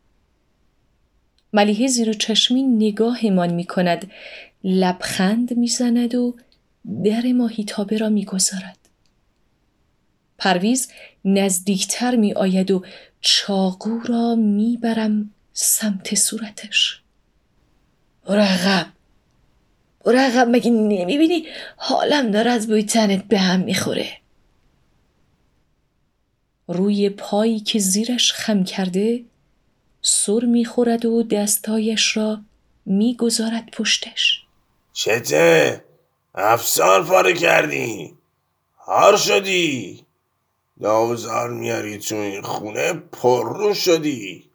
ملیحه 1.53 1.87
زیر 1.87 2.13
چشمی 2.13 2.63
نگاهمان 2.63 3.55
می‌کند 3.55 4.11
لبخند 4.65 5.57
می‌زند 5.57 6.15
و 6.15 6.37
در 7.05 7.33
ماهیتابه 7.33 7.99
را 7.99 8.09
می‌گذارد. 8.09 8.78
پرویز 10.39 10.89
نزدیکتر 11.25 12.17
می 12.17 12.33
آید 12.33 12.71
و 12.71 12.85
چاقو 13.21 14.01
را 14.01 14.35
می‌برم 14.35 15.35
سمت 15.53 16.15
صورتش. 16.15 17.03
برو 18.27 18.41
عقب 20.19 20.49
مگه 20.49 20.71
نمی‌بینی 20.71 21.47
حالم 21.77 22.31
داره 22.31 22.51
از 22.51 22.67
بوی 22.67 22.83
تنت 22.83 23.25
به 23.25 23.39
هم 23.39 23.61
می‌خوره. 23.61 24.09
روی 26.69 27.11
پایی 27.11 27.61
که 27.61 27.79
زیرش 27.79 28.33
خم 28.33 28.65
کرده 28.65 29.25
سر 30.03 30.41
می‌خورد 30.45 31.05
و 31.05 31.23
دستایش 31.23 32.17
را 32.17 32.41
می‌گذارد 32.87 33.71
پشتش. 33.73 34.43
چته؟ 34.93 35.85
افسار 36.35 37.05
پاره 37.05 37.35
کردی. 37.35 38.15
هار 38.77 39.17
شدی. 39.17 40.05
داوزار 40.83 41.51
میاری 41.51 41.99
تو 41.99 42.15
این 42.15 42.43
خونه؟ 42.43 42.93
پررو 42.93 43.75
شدی. 43.75 44.51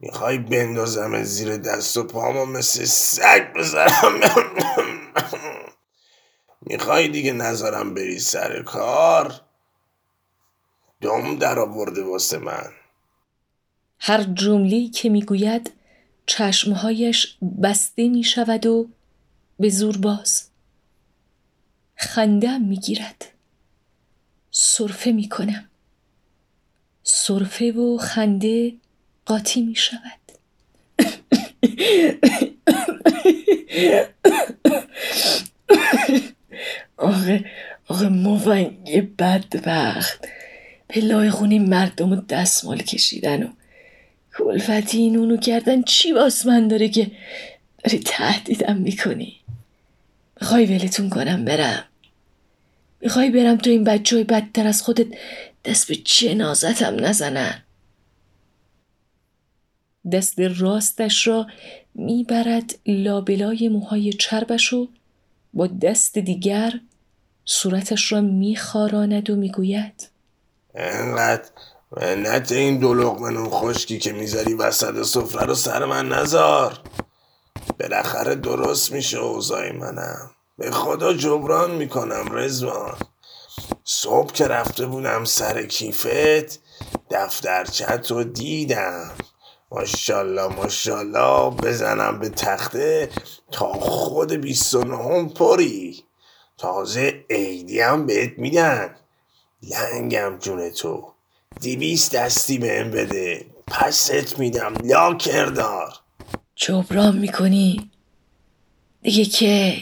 می‌خوای 0.00 0.38
بندازم 0.38 1.22
زیر 1.22 1.56
دست 1.56 1.96
و 1.96 2.04
پامو 2.04 2.46
مثل 2.46 2.84
سگ 2.84 3.52
بزنم. 3.56 4.20
می‌خوای 6.60 7.08
دیگه 7.08 7.32
نظرم 7.32 7.94
بری 7.94 8.18
سر 8.18 8.62
کار؟ 8.62 9.40
دم 11.00 11.38
در 11.38 11.58
آورده 11.58 12.02
واسه 12.02 12.38
من. 12.38 12.70
هر 13.98 14.22
جمله‌ای 14.22 14.88
که 14.88 15.08
می‌گوید 15.08 15.72
چشمهایش 16.26 17.38
بسته 17.62 18.08
می 18.08 18.24
شود 18.24 18.66
و 18.66 18.88
به 19.58 19.68
زور 19.68 19.96
باز 19.96 20.48
خندم 21.94 22.62
می 22.62 22.76
گیرد 22.76 23.32
صرفه 24.60 25.12
می 25.12 25.28
کنم 25.28 25.64
صرفه 27.02 27.72
و 27.72 27.98
خنده 27.98 28.72
قاطی 29.26 29.62
می 29.62 29.74
شود 29.74 30.00
آقا 36.96 37.38
آقا 37.88 38.08
مفنگ 38.08 39.16
بدبخت. 39.16 40.28
به 40.88 41.00
لای 41.00 41.30
خونی 41.30 41.58
مردم 41.58 42.12
و 42.12 42.16
دستمال 42.16 42.78
کشیدن 42.78 43.42
و 43.42 43.48
کلفتی 44.38 44.98
این 44.98 45.16
اونو 45.16 45.36
کردن 45.36 45.82
چی 45.82 46.12
باس 46.12 46.46
من 46.46 46.68
داره 46.68 46.88
که 46.88 47.10
داری 47.84 47.98
تهدیدم 47.98 48.76
می‌کنی؟ 48.76 49.36
می‌خوای 50.40 50.66
ولتون 50.66 51.08
کنم 51.08 51.44
برم. 51.44 51.87
می‌خوای 53.00 53.30
برم 53.30 53.56
تو 53.56 53.70
این 53.70 53.84
بچه 53.84 54.16
های 54.16 54.24
بدتر 54.24 54.66
از 54.66 54.82
خودت 54.82 55.06
دست 55.64 55.88
به 55.88 55.96
جنازتم 55.96 57.04
نزنن؟ 57.04 57.62
دست 60.12 60.40
راستش 60.40 61.26
را 61.26 61.46
می‌برد 61.94 62.74
لابلای 62.86 63.68
موهای 63.68 64.12
چربش 64.12 64.72
و 64.72 64.88
با 65.54 65.66
دست 65.66 66.18
دیگر 66.18 66.80
صورتش 67.44 68.12
را 68.12 68.20
میخاراند 68.20 69.30
و 69.30 69.36
می‌گوید. 69.36 70.08
انقدر 70.74 71.48
منت 71.96 72.52
این 72.52 72.78
دو 72.78 72.94
نون 72.94 73.48
خشکی 73.50 73.98
که 73.98 74.12
می‌ذاری 74.12 74.54
وسط 74.54 75.02
سفره 75.02 75.46
رو 75.46 75.54
سر 75.54 75.84
من 75.84 76.08
نزار 76.08 76.80
بالاخره 77.80 78.34
درست 78.34 78.92
میشه 78.92 79.18
اوضاع 79.18 79.72
منم. 79.72 80.30
به 80.58 80.70
خدا 80.70 81.12
جبران 81.12 81.70
می‌کنم 81.70 82.28
رزوان 82.32 82.96
صبح 83.84 84.32
که 84.32 84.46
رفته 84.46 84.86
بودم 84.86 85.24
سر 85.24 85.66
کیفت 85.66 86.60
دفترچت 87.10 88.10
رو 88.10 88.24
دیدم. 88.24 89.10
ماشالله 89.70 90.46
ماشالله 90.46 91.50
بزنم 91.50 92.18
به 92.18 92.28
تخته 92.28 93.10
تا 93.50 93.72
خود 93.72 94.32
بیست 94.32 94.74
و 94.74 94.84
نهم 94.84 95.28
پری. 95.28 96.04
تازه 96.58 97.24
عیدی 97.30 97.80
هم 97.80 98.06
بهت 98.06 98.38
میدن. 98.38 98.96
لنگم 99.62 100.38
جون 100.38 100.70
تو. 100.70 101.12
دیویست 101.60 102.14
دستی 102.14 102.58
بهم 102.58 102.90
بده. 102.90 103.46
پست 103.66 104.38
میدم 104.38 104.74
لا 104.84 105.14
کردار 105.14 105.94
جبران 106.56 107.18
می‌کنی؟ 107.18 107.90
دیگه 109.02 109.24
که 109.24 109.76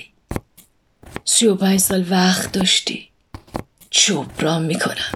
سی 1.37 1.47
و 1.47 1.55
پنج 1.55 1.81
سال 1.81 2.07
وقت 2.11 2.53
داشتی. 2.53 3.09
جبران 3.91 4.65
می‌کنم. 4.65 5.13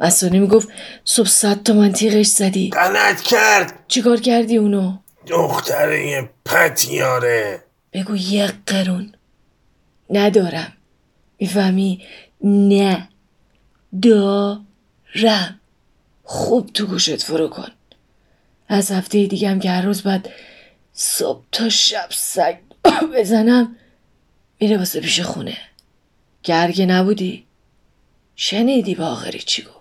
مسئولی 0.00 0.38
می‌گفت 0.38 0.68
صبح 1.04 1.28
صد 1.28 1.62
تومن 1.62 1.92
تیغش 1.92 2.26
زدی. 2.26 2.70
غلط 2.70 3.20
کرد. 3.20 3.84
چیکار 3.88 4.20
کردی 4.20 4.56
اونو؟ 4.56 4.98
دختر 5.26 5.92
یه 5.92 6.30
پتیاره. 6.44 7.62
بگو 7.92 8.16
یک 8.16 8.52
قرون. 8.66 9.14
ندارم. 10.10 10.72
می‌فهمی؟ 11.38 12.04
نه. 12.44 13.08
دارم. 14.02 15.60
خوب 16.24 16.70
تو 16.74 16.86
گوشت 16.86 17.22
فرو 17.22 17.48
کن. 17.48 17.70
از 18.68 18.90
هفته 18.90 19.26
دیگه 19.26 19.48
هم 19.48 19.60
که 19.60 19.70
هر 19.70 19.82
روز 19.82 20.02
باید 20.02 20.30
صبح 20.92 21.44
تا 21.52 21.68
شب 21.68 22.08
سگ 22.10 22.56
بزنم 23.14 23.76
میره 24.60 24.78
واسه 24.78 25.00
پیش 25.00 25.20
خونه. 25.20 25.56
گرگه 26.42 26.86
نبودی؟ 26.86 27.44
شنیدی 28.36 28.94
با 28.94 29.06
آخری 29.06 29.38
چی 29.38 29.62
گفت؟ 29.62 29.74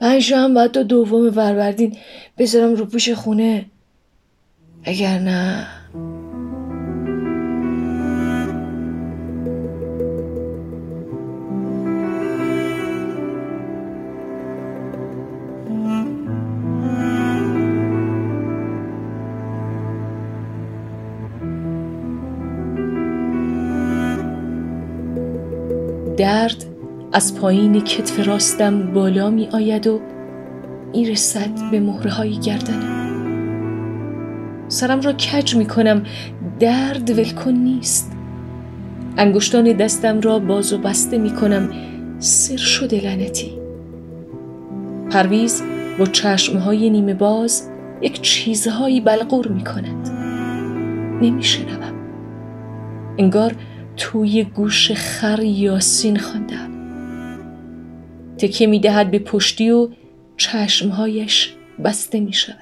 پنج 0.00 0.32
هم 0.32 0.54
باید 0.54 0.72
تا 0.72 0.82
دوم 0.82 1.30
فروردین 1.30 1.96
بذارم 2.38 2.74
رو 2.74 2.86
پوش 2.86 3.08
خونه. 3.10 3.66
اگر 4.84 5.18
نه 5.18 5.66
درد 26.16 26.64
از 27.12 27.40
پایین 27.40 27.80
کتف 27.80 28.26
راستم 28.26 28.92
بالا 28.92 29.30
می 29.30 29.48
آید 29.52 29.86
و 29.86 30.00
می 30.92 31.10
رسد 31.10 31.70
به 31.70 31.80
مهره 31.80 32.10
های 32.10 32.38
گردنم 32.38 33.04
سرم 34.68 35.00
را 35.00 35.12
کج 35.12 35.56
می 35.56 35.66
کنم. 35.66 36.02
درد 36.60 37.10
ولکن 37.10 37.50
نیست. 37.50 38.12
انگشتان 39.16 39.72
دستم 39.72 40.20
را 40.20 40.38
باز 40.38 40.72
و 40.72 40.78
بسته 40.78 41.18
می 41.18 41.30
کنم. 41.30 41.70
سر 42.18 42.56
شده 42.56 43.00
لعنتی. 43.00 43.58
پرویز 45.10 45.62
با 45.98 46.06
چشمهای 46.06 46.90
نیمه 46.90 47.14
باز 47.14 47.70
یک 48.02 48.20
چیزهایی 48.20 49.00
بلغور 49.00 49.48
می 49.48 49.64
کند. 49.64 50.08
نمی 51.22 51.42
شنوم. 51.42 51.94
انگار 53.18 53.52
توی 53.96 54.44
گوش 54.44 54.92
خر 54.92 55.42
یاسین 55.42 56.18
خواندم. 56.18 56.70
تکیه 58.38 58.66
می 58.66 58.80
دهد 58.80 59.10
به 59.10 59.18
پشتی 59.18 59.70
و 59.70 59.88
چشمهایش 60.36 61.54
بسته 61.84 62.20
می 62.20 62.32
شود 62.32 62.56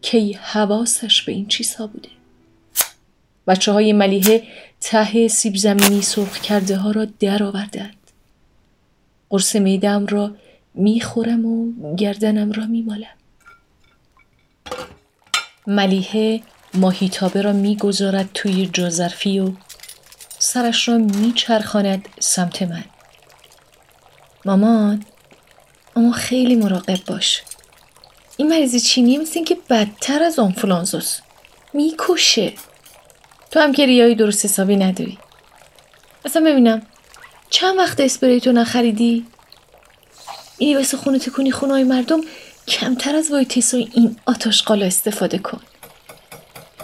کی 0.00 0.32
حواسش 0.32 1.22
به 1.22 1.32
این 1.32 1.46
چیزها 1.46 1.86
بوده؟ 1.86 2.08
بچه 3.46 3.72
های 3.72 3.92
ملیحه 3.92 4.42
ته 4.80 5.28
سیب 5.28 5.56
زمینی 5.56 6.02
سرخ 6.02 6.40
کرده 6.40 6.76
ها 6.76 6.90
را 6.90 7.04
در 7.20 7.42
آوردند 7.42 7.94
قرص 9.30 9.56
میدم 9.56 10.06
را 10.06 10.30
می‌خورم 10.74 11.46
و 11.46 11.72
گردنم 11.96 12.52
را 12.52 12.66
میمالم. 12.66 13.06
ملیحه 15.66 16.40
ماهیتابه 16.74 17.42
را 17.42 17.52
می‌گذارد 17.52 18.30
توی 18.34 18.66
جازرفی 18.66 19.40
و 19.40 19.52
سرش 20.38 20.88
را 20.88 20.98
میچرخاند 20.98 22.08
سمت 22.20 22.62
من. 22.62 22.84
مامان 24.44 25.04
اما 25.96 26.12
خیلی 26.12 26.56
مراقب 26.56 27.04
باش. 27.06 27.42
این 28.36 28.48
مریض 28.48 28.84
چینی 28.84 29.18
مثل 29.18 29.44
که 29.44 29.58
بدتر 29.70 30.22
از 30.22 30.38
آنفولانزاست. 30.38 31.22
می‌کشه. 31.72 32.52
تو 33.50 33.60
هم 33.60 33.72
که 33.72 33.86
ریایی 33.86 34.14
درست 34.14 34.44
حسابی 34.44 34.76
نداری. 34.76 35.18
اصلا 36.24 36.42
ببینم 36.42 36.82
چند 37.50 37.78
وقت 37.78 38.00
اسپری 38.00 38.40
تو 38.40 38.52
نخریدی؟ 38.52 39.26
اینی 40.58 40.74
واسه 40.74 40.96
خونه 40.96 41.18
تکونی 41.18 41.50
خونه 41.50 41.72
های 41.72 41.84
مردم 41.84 42.20
کمتر 42.68 43.16
از 43.16 43.30
وای 43.30 43.44
تیسای 43.44 43.88
این 43.94 44.16
آتاش 44.26 44.62
قالا 44.62 44.86
استفاده 44.86 45.38
کن. 45.38 45.60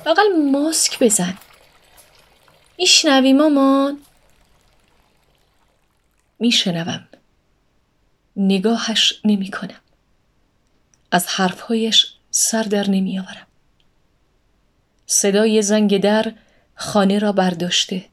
اقل 0.07 0.51
ماسک 0.53 0.99
بزن. 1.03 1.39
میشنوی 2.79 3.33
مامان؟ 3.33 3.99
میشنوم. 6.39 7.09
نگاهش 8.37 9.21
نمی 9.25 9.51
کنم 9.51 9.81
از 11.11 11.27
حرفهایش 11.27 12.07
سر 12.31 12.63
در 12.63 12.91
نمی 12.91 13.19
آورم 13.19 13.47
صدای 15.07 15.63
زنگ 15.63 16.01
در 16.01 16.33
خانه 16.75 17.19
را 17.19 17.33
برداشته. 17.33 18.05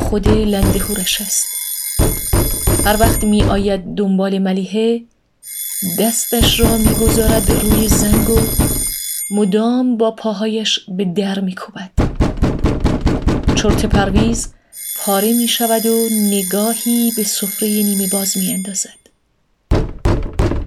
خود 0.00 0.28
لندهورش 0.28 1.20
است. 1.20 1.46
هر 2.84 2.96
وقت 3.00 3.24
می 3.24 3.42
آید 3.42 3.94
دنبال 3.94 4.38
ملیحه 4.38 5.02
دستش 5.98 6.60
را 6.60 6.76
می 6.76 6.94
گذارد 6.94 7.50
روی 7.50 7.88
زنگ 7.88 8.30
و 8.30 8.40
مدام 9.30 9.96
با 9.96 10.10
پاهایش 10.10 10.80
به 10.88 11.04
در 11.04 11.40
می 11.40 11.54
کوبد 11.54 12.01
چرت 13.62 13.86
پرویز 13.86 14.48
پاره 14.98 15.32
می 15.32 15.48
شود 15.48 15.86
و 15.86 16.08
نگاهی 16.12 17.12
به 17.16 17.24
سفره 17.24 17.68
نیمه 17.68 18.08
باز 18.12 18.36
می 18.36 18.52
اندازد. 18.52 18.98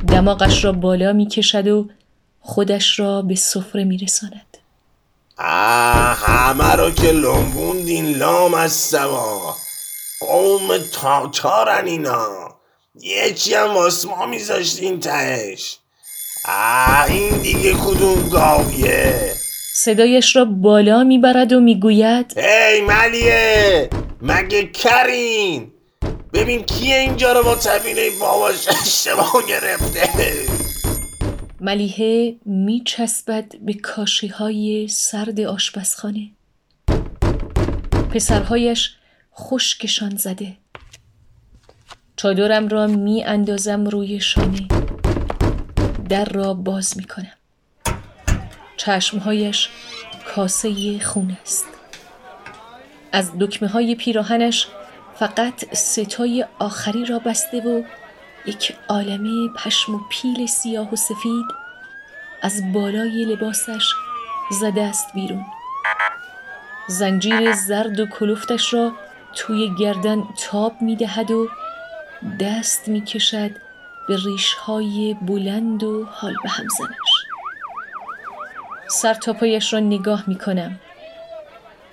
دماغش 0.07 0.65
را 0.65 0.71
بالا 0.71 1.13
می 1.13 1.27
کشد 1.27 1.67
و 1.67 1.89
خودش 2.39 2.99
را 2.99 3.21
به 3.21 3.35
سفره 3.35 3.83
می 3.83 3.97
رساند. 3.97 4.57
آه 5.37 6.15
همه 6.15 6.75
رو 6.75 6.91
که 6.91 7.11
لنبوندین 7.11 8.17
لام 8.17 8.53
از 8.53 8.73
سوا 8.73 9.55
قوم 10.19 10.77
تاتارن 10.77 11.85
اینا 11.85 12.27
یکی 13.01 13.53
هم 13.53 13.73
واسه 13.73 14.07
ما 14.07 14.25
میذاشتین 14.25 14.99
تهش 14.99 15.77
آه 16.47 17.03
این 17.03 17.37
دیگه 17.37 17.73
کدوم 17.73 18.29
گاویه 18.29 19.44
صدایش 19.77 20.35
را 20.35 20.45
بالا 20.45 21.03
می‌برد 21.03 21.53
و 21.53 21.59
می‌گوید 21.59 22.37
هی 22.37 22.81
ملیه 22.81 23.89
مگه 24.21 24.67
کرین؟ 24.67 25.71
ببین 26.33 26.63
کیه 26.63 26.95
اینجا 26.95 27.33
رو 27.33 27.43
با 27.43 27.55
طبیله 27.55 28.09
باباش 28.19 28.67
اشتباه 28.67 29.33
گرفته؟ 29.47 30.09
ملیحه 31.61 32.35
میچسبد 32.45 33.45
به 33.61 33.73
کاشی 33.73 34.27
های 34.27 34.87
سرد 34.87 35.39
آشپزخانه. 35.41 36.29
پسرهایش 38.13 38.95
خشکشان 39.39 40.15
زده. 40.15 40.57
چادرم 42.15 42.67
را 42.67 42.87
می 42.87 43.23
اندازم 43.23 43.85
روی 43.85 44.19
شانه. 44.19 44.67
در 46.09 46.25
را 46.25 46.53
باز 46.53 46.97
می 46.97 47.03
کنم 47.03 47.33
چشمهایش 48.77 49.69
کاسه 50.35 50.99
خون 50.99 51.37
است. 51.41 51.65
از 53.11 53.31
دکمه 53.39 53.69
های 53.69 53.95
پیراهنش 53.95 54.67
فقط 55.15 55.75
ستای 55.75 56.45
آخری 56.59 57.05
را 57.05 57.19
بسته 57.19 57.61
و 57.61 57.83
یک 58.45 58.75
عالمه 58.89 59.49
پشم 59.57 59.95
و 59.95 59.99
پیل 60.09 60.45
سیاه 60.45 60.93
و 60.93 60.95
سفید 60.95 61.45
از 62.41 62.73
بالای 62.73 63.25
لباسش 63.25 63.93
زده 64.51 64.81
است 64.81 65.13
بیرون. 65.13 65.45
زنجیر 66.87 67.53
زرد 67.53 67.99
و 67.99 68.05
کلفتش 68.05 68.73
را 68.73 68.91
توی 69.35 69.75
گردن 69.79 70.23
تاب 70.37 70.81
می 70.81 70.95
دهد 70.95 71.31
و 71.31 71.49
دست 72.39 72.87
می 72.87 73.01
کشد 73.01 73.51
به 74.07 74.17
ریشهای 74.25 75.15
بلند 75.21 75.83
و 75.83 76.05
حال 76.05 76.35
به 76.43 76.49
همزنش 76.49 77.24
سر 78.87 79.13
تا 79.13 79.33
پایش 79.33 79.73
را 79.73 79.79
نگاه 79.79 80.23
می 80.27 80.37
کنم 80.37 80.79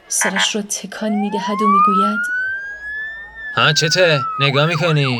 سرش 0.08 0.56
را 0.56 0.62
تکان 0.62 1.12
می 1.12 1.30
دهد 1.30 1.62
و 1.62 1.68
می 1.68 1.78
گوید 1.86 2.20
ها 3.56 3.72
چته؟ 3.72 4.20
نگاه 4.40 4.66
می‌کنی؟ 4.66 5.18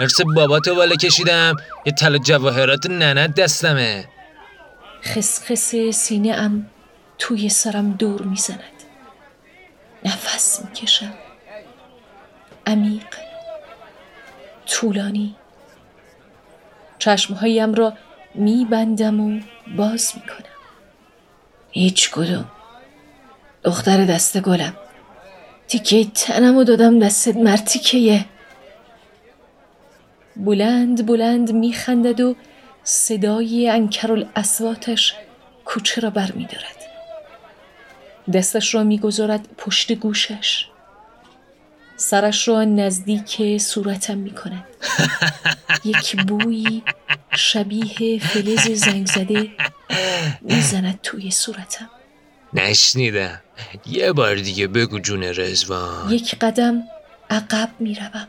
ارث 0.00 0.20
باباتو 0.36 0.74
بالا 0.74 0.96
کشیدم. 0.96 1.56
یه 1.84 1.92
طلا 1.92 2.18
جواهرات 2.18 2.86
ننت 2.86 3.34
دستمه. 3.34 4.04
خسخس 5.04 5.74
سینه 5.90 6.34
ام 6.34 6.70
توی 7.18 7.48
سرم 7.48 7.92
دور 7.92 8.22
می‌زند. 8.22 8.60
نفس 10.04 10.60
می‌کشم. 10.64 11.14
عمیق 12.66 13.06
طولانی. 14.66 15.36
چشمهایم 16.98 17.74
را 17.74 17.92
میبندم 18.34 19.20
و 19.20 19.40
باز 19.76 20.12
می‌کنم. 20.14 20.55
هیچ 21.76 22.10
کدوم. 22.10 22.44
دختر 23.64 24.04
دست 24.04 24.40
گلم. 24.40 24.76
تیکه 25.68 26.04
تنمو 26.04 26.64
دادم 26.64 26.98
دستت 26.98 27.36
مرتیکه 27.36 28.24
بلند 30.36 31.06
بلند 31.06 31.52
میخندد 31.52 32.20
و 32.20 32.36
صدای 32.84 33.68
انکر 33.68 34.12
الاسواتش 34.12 35.14
کوچه 35.64 36.00
را 36.00 36.10
بر 36.10 36.32
می. 36.32 36.48
دستش 38.34 38.74
را 38.74 38.82
می‌گذارد 38.82 39.48
پشت 39.58 39.92
گوشش. 39.92 40.66
سرش 41.96 42.48
را 42.48 42.64
نزدیک 42.64 43.58
صورتم 43.58 44.18
می 44.18 44.30
کند 44.30 44.64
یک 45.84 46.22
بویی 46.22 46.82
شبیه 47.36 48.18
فلز 48.18 48.70
زنگ 48.70 49.06
زده 49.06 49.50
می‌زند 50.40 51.00
توی 51.02 51.30
صورتم. 51.30 51.90
نشنیدم. 52.52 53.40
یه 53.86 54.12
بار 54.12 54.34
دیگه 54.34 54.66
بگو 54.66 54.98
جون 54.98 55.22
رزوان 55.22 56.12
یک 56.12 56.34
قدم 56.34 56.82
عقب 57.30 57.70
می 57.78 57.94
روم. 57.94 58.28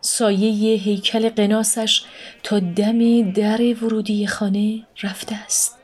سایه 0.00 0.78
هیکل 0.78 1.28
قناسش 1.28 2.02
تا 2.42 2.58
دم 2.58 3.32
در 3.32 3.60
ورودی 3.60 4.26
خانه 4.26 4.86
رفته 5.02 5.34
است. 5.34 5.78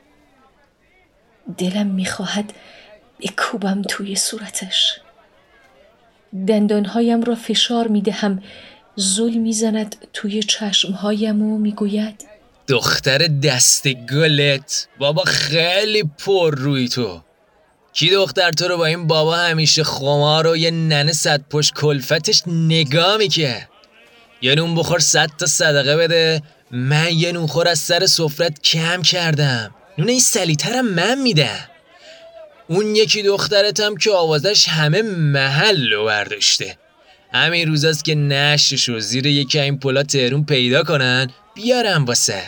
دلم 1.59 1.87
می‌خواهد 1.87 2.53
بکوبم 3.21 3.83
توی 3.83 4.17
صورتش. 4.17 5.01
دندانهایم 6.47 7.23
را 7.23 7.35
فشار 7.35 7.89
می‌دهم. 7.89 8.43
زل 8.97 9.31
می‌زند 9.31 9.97
توی 10.13 10.43
چشمهایم 10.43 11.43
و 11.43 11.59
می‌گوید 11.59 12.25
دختر 12.69 13.19
دست 13.19 13.89
گلت 13.89 14.89
بابا 14.99 15.23
خیلی 15.23 16.05
پر 16.19 16.55
روی 16.55 16.89
تو. 16.89 17.21
کی 17.93 18.11
دختر 18.11 18.51
تو 18.51 18.69
رو 18.69 18.77
با 18.77 18.87
این 18.87 19.07
بابا 19.07 19.37
همیشه 19.37 19.85
خمار 19.85 20.47
و 20.47 20.57
یه 20.57 20.71
ننه 20.71 21.13
صد 21.13 21.41
پشت 21.51 21.75
کلفتش 21.75 22.43
نگاه 22.47 23.17
میکه؟ 23.17 23.69
یه 24.43 24.55
نون 24.55 24.75
بخور 24.75 24.99
صد 24.99 25.31
تا 25.39 25.47
صدقه 25.47 25.97
بده. 25.97 26.43
من 26.71 27.09
یه 27.13 27.33
نون 27.33 27.47
خور 27.47 27.69
از 27.69 27.79
سر 27.79 28.07
سفرت 28.07 28.63
کم 28.63 29.03
کردم. 29.03 29.75
نون 29.99 30.09
این 30.09 30.21
سلیترم 30.21 30.89
من 30.89 31.23
میدم. 31.23 31.69
اون 32.69 32.97
یکی 32.97 33.23
دخترتم 33.23 33.97
که 33.97 34.11
آوازش 34.11 34.69
همه 34.69 35.03
محل 35.03 35.93
رو 35.93 36.05
برداشته. 36.05 36.77
همین 37.33 37.69
روزاست 37.69 38.05
که 38.05 38.15
نشش 38.15 38.89
و 38.89 39.01
زیر 39.01 39.27
یکی 39.27 39.61
این 39.61 39.79
پلا 39.79 40.03
تهرون 40.03 40.45
پیدا 40.45 40.85
کنن 40.85 41.31
بیارم 41.55 42.05
واسه. 42.05 42.43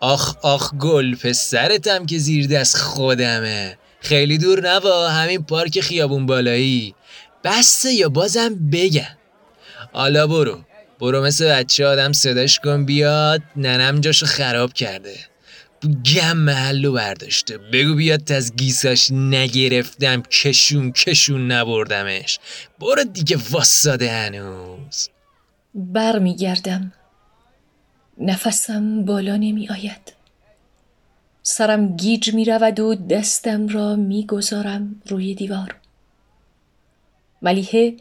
آخ 0.00 0.36
آخ 0.42 0.74
گل 0.74 1.14
پسرتم 1.14 2.06
که 2.06 2.18
زیر 2.18 2.46
دست 2.46 2.76
خودمه. 2.76 3.78
خیلی 4.00 4.38
دور 4.38 4.60
نوا 4.60 5.08
همین 5.08 5.42
پارک 5.42 5.80
خیابون 5.80 6.26
بالایی. 6.26 6.94
بسته 7.44 7.92
یا 7.92 8.08
بازم 8.08 8.54
بگم. 8.72 9.16
حالا 9.92 10.26
برو. 10.26 10.58
برو 11.00 11.22
مثل 11.22 11.48
بچه 11.48 11.86
آدم 11.86 12.12
صداش 12.12 12.58
کن 12.58 12.84
بیاد 12.84 13.42
ننم 13.56 14.00
جاشو 14.00 14.26
خراب 14.26 14.72
کرده. 14.72 15.29
گم 15.88 16.36
محلو 16.36 16.92
برداشته 16.92 17.58
بگو 17.58 17.94
بیاد 17.94 18.32
از 18.32 18.56
گیساش 18.56 19.10
نگرفتم 19.10 20.22
کشون 20.22 20.92
کشون 20.92 21.52
نبردمش 21.52 22.38
برو 22.80 23.04
دیگه 23.04 23.36
واساده 23.50 24.10
هنوز 24.10 25.08
بر 25.74 26.18
می 26.18 26.36
گردم. 26.36 26.92
نفسم 28.18 29.04
بالا 29.04 29.36
نمی 29.36 29.68
آید. 29.68 30.12
سرم 31.42 31.96
گیج 31.96 32.34
می 32.34 32.44
رود 32.44 32.80
و 32.80 32.94
دستم 32.94 33.68
را 33.68 33.96
می 33.96 34.26
گذارم 34.26 35.02
روی 35.06 35.34
دیوار. 35.34 35.74
ملیحه 37.42 37.96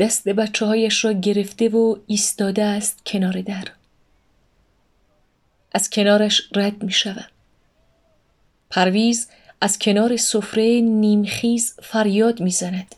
دست 0.00 0.28
بچه 0.28 0.66
هایش 0.66 1.04
را 1.04 1.12
گرفته 1.12 1.68
و 1.68 1.96
ایستاده 2.06 2.64
است 2.64 3.02
کنار 3.06 3.40
در. 3.40 3.64
از 5.72 5.90
کنارش 5.90 6.42
رد 6.56 6.82
می 6.82 6.92
شوم. 6.92 7.26
پرویز 8.70 9.28
از 9.60 9.78
کنار 9.78 10.16
سفره 10.16 10.80
نیمخیز 10.80 11.74
فریاد 11.82 12.40
می 12.40 12.50
زند. 12.50 12.94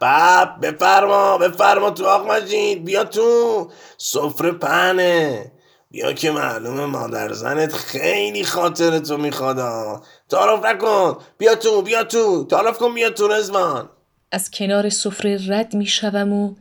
باب 0.00 0.66
بفرما 0.66 1.38
بفرما 1.38 1.90
تو 1.90 2.06
آق 2.06 2.30
مجید 2.30 2.84
بیا 2.84 3.04
تو 3.04 3.70
سفره 3.98 4.52
پهنه 4.52 5.52
بیا 5.90 6.12
که 6.12 6.30
معلومه 6.30 6.86
مادر 6.86 7.32
زنت 7.32 7.72
خیلی 7.72 8.44
خاطر 8.44 8.98
تو 8.98 9.16
میخوادا 9.16 10.02
تعارف 10.28 10.64
نکن 10.64 11.18
بیا 11.38 11.54
تو 11.54 11.82
بیا 11.82 12.04
تو 12.04 12.44
تعارف 12.44 12.78
کن 12.78 12.94
بیا 12.94 13.10
تو 13.10 13.28
رزوان 13.28 13.88
از 14.32 14.50
کنار 14.50 14.88
سفره 14.88 15.38
رد 15.48 15.74
می 15.74 15.86
شوم 15.86 16.32
و 16.32 16.54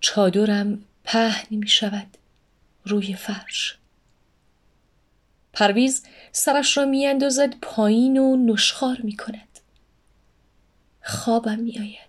چادرم 0.00 0.84
پهن 1.04 1.46
می 1.50 1.68
شود 1.68 2.06
روی 2.84 3.14
فرش. 3.14 3.77
پرویز 5.52 6.02
سرش 6.32 6.76
را 6.76 6.84
می 6.84 7.06
اندازد 7.06 7.54
پایین 7.62 8.18
و 8.18 8.36
نشخار 8.36 9.00
می 9.04 9.16
کند. 9.16 9.58
خوابم 11.02 11.58
می 11.58 11.78
آید. 11.78 12.08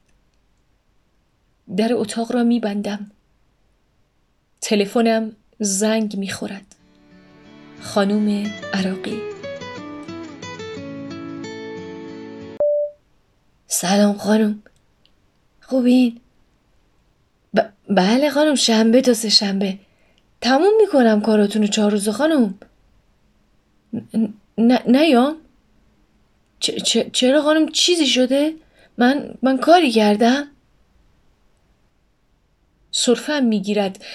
در 1.77 1.93
اتاق 1.93 2.31
را 2.31 2.43
می 2.43 2.59
بندم. 2.59 3.11
تلفنم 4.61 5.35
زنگ 5.59 6.17
می 6.17 6.29
خورد. 6.29 6.75
خانوم 7.81 8.51
عراقی 8.73 9.21
سلام 13.67 14.17
خانم 14.17 14.63
خوبین 15.61 16.19
ب... 17.53 17.61
بله 17.89 18.29
خانم 18.29 18.55
شنبه 18.55 19.01
تا 19.01 19.13
سه 19.13 19.29
شنبه 19.29 19.79
تموم 20.41 20.73
می‌کنم 20.81 21.21
کاراتونو 21.21 21.67
چهار 21.67 21.91
روز 21.91 22.09
خانم 22.09 22.55
نه 24.57 24.81
نیام 24.85 25.37
چرا 27.13 27.41
خانم 27.41 27.69
چیزی 27.69 28.07
شده؟ 28.07 28.53
من 28.97 29.29
من 29.41 29.57
کاری 29.57 29.91
کردم؟ 29.91 30.47
صرفم 32.91 33.43
می‌گیرد 33.43 34.05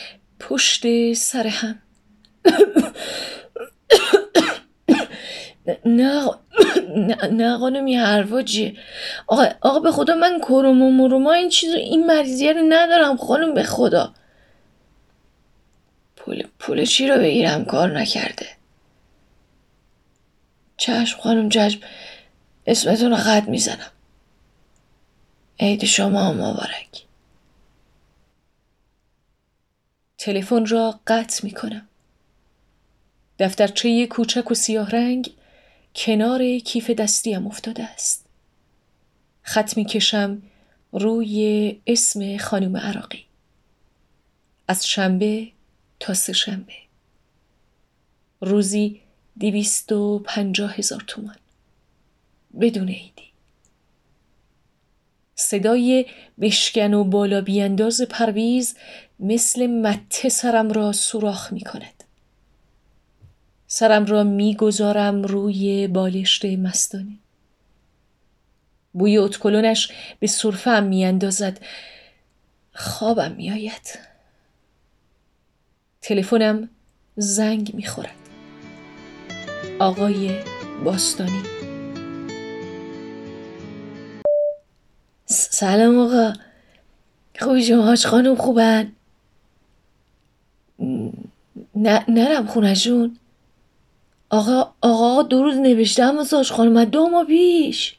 پشت 0.40 1.12
سر 1.12 1.46
هم. 1.46 1.78
نه 5.84 6.30
نه, 7.32 7.58
خانم 7.58 7.84
این 7.84 7.98
حرفا 7.98 8.42
چیه؟ 8.42 8.76
آقا, 9.26 9.46
آقا 9.60 9.80
به 9.80 9.92
خدا 9.92 10.14
من 10.14 10.38
کروم 10.38 10.82
و 10.82 10.90
مروما 10.90 11.32
این 11.32 11.48
چیز 11.48 11.74
این 11.74 12.06
مریضیه 12.06 12.52
رو 12.52 12.60
ندارم 12.68 13.16
خانم 13.16 13.54
به 13.54 13.62
خدا. 13.62 14.14
پول, 16.16 16.46
پول 16.58 16.84
چی 16.84 17.08
رو 17.08 17.18
بگیرم؟ 17.18 17.64
کار 17.64 17.98
نکرده. 17.98 18.46
چشم 20.76 21.20
خانم 21.20 21.48
چشم 21.48 21.80
اسمتون 22.66 23.10
رو 23.10 23.16
خط 23.16 23.48
می‌زنم 23.48 23.90
عید 25.60 25.84
شما 25.84 26.32
مبارک 26.32 27.04
تلفن 30.18 30.66
را 30.66 31.00
قطع 31.06 31.44
می 31.44 31.50
کنم. 31.50 31.88
دفترچه 33.38 34.06
کوچک 34.06 34.50
و 34.50 34.54
سیاه 34.54 34.90
رنگ 34.90 35.30
کنار 35.94 36.58
کیف 36.58 36.90
دستیم 36.90 37.46
افتاده 37.46 37.84
است. 37.84 38.26
خط 39.42 39.76
می 39.76 39.84
کشم 39.84 40.42
روی 40.92 41.80
اسم 41.86 42.36
خانم 42.36 42.76
عراقی. 42.76 43.24
از 44.68 44.86
شنبه 44.86 45.48
تا 46.00 46.14
سه 46.14 46.32
شنبه. 46.32 46.72
روزی 48.40 49.00
دویست 49.40 49.92
و 49.92 50.18
پنجاه 50.18 50.74
هزار 50.74 51.04
تومان. 51.06 51.36
بدون 52.60 52.88
عیدی. 52.88 53.24
صدای 55.34 56.06
بشکن 56.40 56.94
و 56.94 57.04
بالا 57.04 57.40
بیانداز 57.40 58.02
پرویز 58.02 58.76
مثل 59.20 59.66
مته 59.66 60.28
سرم 60.28 60.72
را 60.72 60.92
سوراخ 60.92 61.52
می 61.52 61.60
کند. 61.60 62.04
سرم 63.66 64.04
را 64.04 64.22
می‌گذارم 64.22 65.22
روی 65.22 65.86
بالشت 65.86 66.44
مستانه. 66.44 67.18
بوی 68.92 69.18
اتکلونش 69.18 69.92
به 70.20 70.26
صرفه 70.26 70.80
می 70.80 71.04
اندازد. 71.04 71.60
خوابم 72.74 73.32
می 73.32 73.50
آید. 73.50 73.98
تلفنم 76.00 76.68
زنگ 77.16 77.74
می 77.74 77.86
خورد. 77.86 78.23
آقای 79.78 80.30
باستانی. 80.84 81.42
سلام 85.26 85.98
آقا. 85.98 86.32
خوبی 87.40 87.64
شما 87.64 87.82
هاش 87.82 88.06
خانم 88.06 88.36
خوبن؟ 88.36 88.92
نه 91.74 92.04
نرم 92.08 92.46
خونشون 92.46 93.18
آقا 94.30 94.74
آقا 94.80 95.22
دو 95.22 95.42
روز 95.42 95.56
نوشتم 95.56 96.16
واسه 96.16 96.42
خانم 96.42 96.84
دو 96.84 97.08
ماه 97.08 97.24
پیش. 97.24 97.96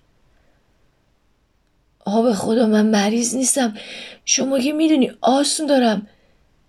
آقا 2.06 2.22
به 2.22 2.34
خدا 2.34 2.66
من 2.66 2.86
مریض 2.86 3.36
نیستم. 3.36 3.78
شما 4.26 4.60
که 4.60 4.74
می‌دونی 4.74 5.12
آسون 5.22 5.66
دارم. 5.66 6.08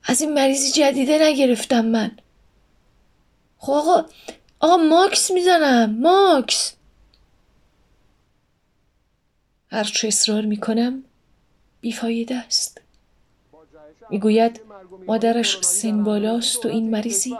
از 0.05 0.21
این 0.21 0.35
مریضی 0.35 0.73
جدیده 0.73 1.19
نگرفتم 1.23 1.85
من. 1.85 2.11
خب 3.59 3.73
آقا 3.73 4.05
آقا 4.61 4.77
ماکس 4.77 5.31
می‌زنم 5.31 5.99
ماکس. 6.01 6.77
هرچه 9.71 10.09
اصرار 10.09 10.43
می‌کنم 10.43 11.05
بیفایده 11.81 12.37
است. 12.37 12.81
می‌گوید 14.11 14.61
مادرش 15.07 15.61
سن 15.63 16.05
بالاست 16.05 16.67
و 16.67 16.69
این 16.69 16.91
مریضی. 16.91 17.37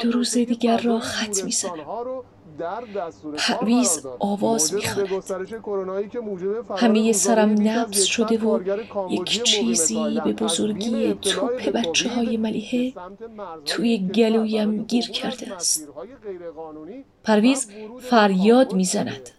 دو 0.00 0.10
روز 0.10 0.32
دیگر 0.32 0.78
را 0.78 0.98
خط 0.98 1.44
می‌زنم 1.44 2.24
پرویز 3.38 4.06
آواز 4.18 4.74
می‌خواند 4.74 5.08
همه 6.76 7.12
سرم 7.12 7.68
نبز 7.68 8.02
شده 8.02 8.38
و 8.38 8.60
یک 9.10 9.42
چیزی 9.42 10.20
به 10.24 10.32
بزرگی 10.32 11.14
توپ 11.14 11.68
بچه 11.68 12.08
های 12.08 12.36
ملیحه 12.36 12.92
توی 13.64 13.98
گلویم 13.98 14.82
گیر 14.84 15.10
کرده 15.10 15.52
است. 15.54 15.88
پرویز 17.24 17.68
فریاد 18.10 18.72
می‌زند. 18.72 19.30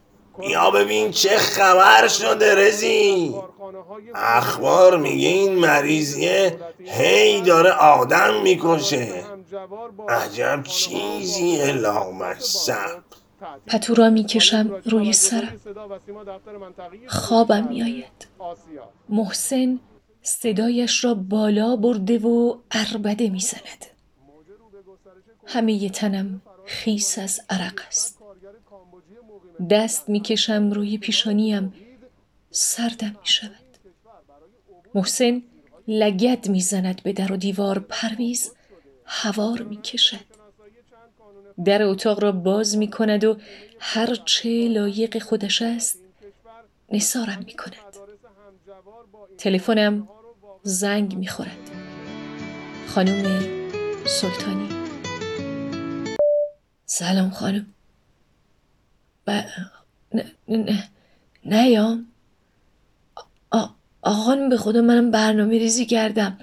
یا 0.49 0.71
ببین 0.71 1.11
چه 1.11 1.37
خبر 1.37 2.07
شده 2.07 2.67
رزی 2.67 3.35
اخبار 4.15 4.97
میگه 4.97 5.27
این 5.27 5.55
مریضیه 5.55 6.57
هی 6.79 7.41
داره 7.41 7.71
آدم 7.71 8.41
می‌کشه. 8.43 9.23
عجب 10.09 10.63
چیزی 10.63 11.71
لامصب 11.71 13.06
پتو 13.67 14.11
می‌کشم 14.11 14.81
روی 14.85 15.13
سرم 15.13 15.59
خوابم 17.07 17.67
میآید. 17.67 18.27
محسن 19.09 19.79
صدایش 20.21 21.03
را 21.03 21.13
بالا 21.13 21.75
برده 21.75 22.19
و 22.19 22.57
اربده 22.71 23.29
می‌زند. 23.29 23.85
همه 25.45 25.89
تنم 25.89 26.41
خیس 26.65 27.19
از 27.19 27.41
عرق 27.49 27.81
است. 27.87 28.17
دست 29.69 30.09
می‌کشم 30.09 30.71
روی 30.71 30.97
پیشانیم. 30.97 31.73
سردم 32.51 33.15
می 33.21 33.27
شود 33.27 33.67
محسن 34.95 35.41
لگد 35.87 36.49
می‌زند 36.49 37.03
به 37.03 37.13
در 37.13 37.31
و 37.31 37.37
دیوار. 37.37 37.79
پرویز 37.79 38.51
هوار 39.05 39.61
می 39.61 39.81
کشد 39.81 40.26
در 41.65 41.83
اتاق 41.83 42.23
را 42.23 42.31
باز 42.31 42.77
می 42.77 42.89
کند 42.89 43.23
و 43.23 43.37
هرچه 43.79 44.67
لایق 44.67 45.23
خودش 45.23 45.61
است 45.61 45.99
نسارم 46.91 47.43
می 47.45 47.53
کند 47.53 47.97
تلفنم 49.37 50.07
زنگ 50.63 51.15
می 51.15 51.27
خورد 51.27 51.57
خانم 52.87 53.41
سلطانی. 54.05 54.69
سلام 56.85 57.29
خانم. 57.29 57.73
ب... 59.27 59.31
نه, 60.13 60.25
نه... 60.47 60.89
نیام 61.45 62.07
آقا 64.01 64.35
به 64.49 64.57
خدا 64.57 64.81
منم 64.81 65.11
برنامه 65.11 65.57
ریزی 65.57 65.85
کردم. 65.85 66.37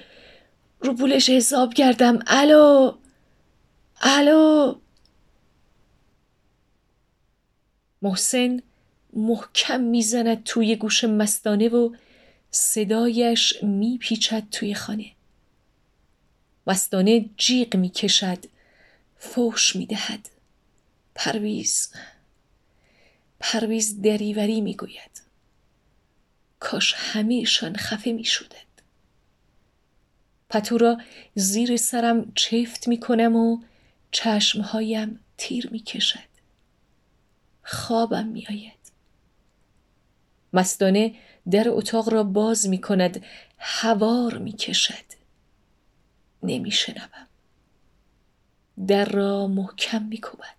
رو 0.80 0.94
پولش 0.94 1.30
حساب 1.30 1.74
کردم. 1.74 2.18
الو؟ 2.26 2.92
الو؟ 4.00 4.74
محسن 8.04 8.62
محکم 9.12 9.80
می‌زند 9.80 10.44
توی 10.44 10.76
گوش 10.76 11.04
مستانه 11.04 11.68
و 11.68 11.94
صدایش 12.50 13.62
میپیچد 13.62 14.42
توی 14.50 14.74
خانه 14.74 15.10
مستانه 16.66 17.30
جیغ 17.36 17.76
می‌کشد 17.76 18.44
فوش 19.18 19.76
می‌دهد 19.76 20.28
پرویز 21.14 21.92
پرویز 23.40 24.02
دریوری 24.02 24.60
می‌گوید 24.60 25.22
کاش 26.60 26.94
همیشان 26.96 27.76
خفه 27.76 28.12
می 28.12 28.24
شدند. 28.24 28.82
پتو 30.50 30.78
را 30.78 31.00
زیر 31.34 31.76
سرم 31.76 32.32
چفت 32.34 32.88
می 32.88 33.00
کنم 33.00 33.36
و 33.36 33.58
چشمهایم 34.10 35.20
تیر 35.36 35.68
می 35.70 35.80
کشد. 35.80 36.33
خوابم 37.64 38.26
می 38.26 38.46
آید. 38.50 38.92
مستانه 40.52 41.14
در 41.50 41.64
اتاق 41.68 42.08
را 42.08 42.22
باز 42.22 42.68
می 42.68 42.80
کند 42.80 43.24
هوار 43.58 44.38
می 44.38 44.52
کشد. 44.52 45.04
نمی 46.42 46.70
شنبم. 46.70 47.28
در 48.86 49.04
را 49.04 49.46
محکم 49.46 50.02
می 50.02 50.18
کوبد. 50.20 50.56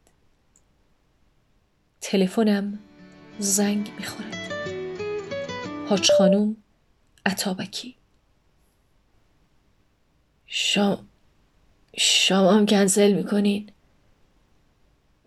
تلفنم 2.01 2.79
زنگ 3.39 3.91
می 3.99 4.05
خورد. 4.05 4.35
حاج 5.89 6.11
خانوم 6.11 6.57
عطابکی 7.25 7.95
شام 10.45 11.07
شام 11.97 12.57
هم 12.57 12.65
کنسل 12.65 13.13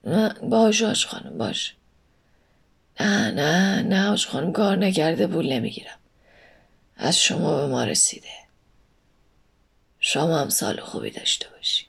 می‌کنین 0.05 0.51
باش 0.51 0.83
حاج 0.83 1.07
خانم 1.07 1.39
باش. 1.39 1.75
نه 3.01 3.31
نه 3.31 3.83
نه 3.83 4.09
آج 4.09 4.27
خانم 4.27 4.53
کار 4.53 4.77
نکرده 4.77 5.27
پول 5.27 5.53
نمی‌گیرم. 5.53 5.99
از 6.97 7.19
شما 7.19 7.57
به 7.57 7.67
ما 7.67 7.85
رسیده. 7.85 8.29
شما 10.01 10.39
هم 10.39 10.49
سال 10.49 10.81
خوبی 10.81 11.11
داشته 11.11 11.49
باشی. 11.49 11.87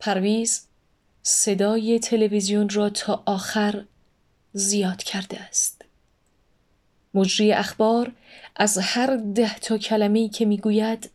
پرویز 0.00 0.66
صدای 1.22 1.98
تلویزیون 1.98 2.68
را 2.68 2.90
تا 2.90 3.22
آخر 3.26 3.84
زیاد 4.52 5.02
کرده 5.02 5.40
است. 5.40 5.84
مجری 7.14 7.52
اخبار 7.52 8.12
از 8.56 8.78
هر 8.78 9.16
ده 9.16 9.58
تا 9.58 9.78
کلمه‌ای 9.78 10.28
که 10.28 10.44
می‌گوید 10.44 11.10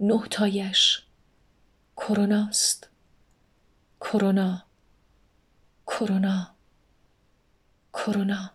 نه 0.00 0.22
تایش 0.30 1.03
کروناست. 1.96 2.88
کرونا. 4.00 4.64
کرونا. 5.86 6.54
کرونا. 7.92 8.50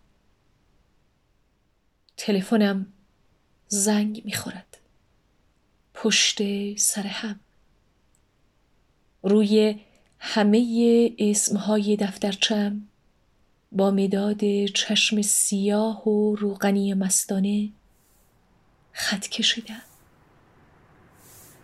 تلفنم 2.17 2.93
زنگ 3.67 4.21
می‌خورد. 4.25 4.77
پشت 5.93 6.41
سر 6.77 7.07
هم. 7.07 7.39
روی 9.23 9.79
همه 10.19 11.11
اسمهای 11.19 11.95
دفترچم 11.95 12.81
با 13.71 13.91
مداد 13.91 14.65
چشم 14.65 15.21
سیاه 15.21 16.07
و 16.07 16.35
روغنی 16.35 16.93
مستانه 16.93 17.69
خط 18.91 19.27
کشیدم. 19.27 19.81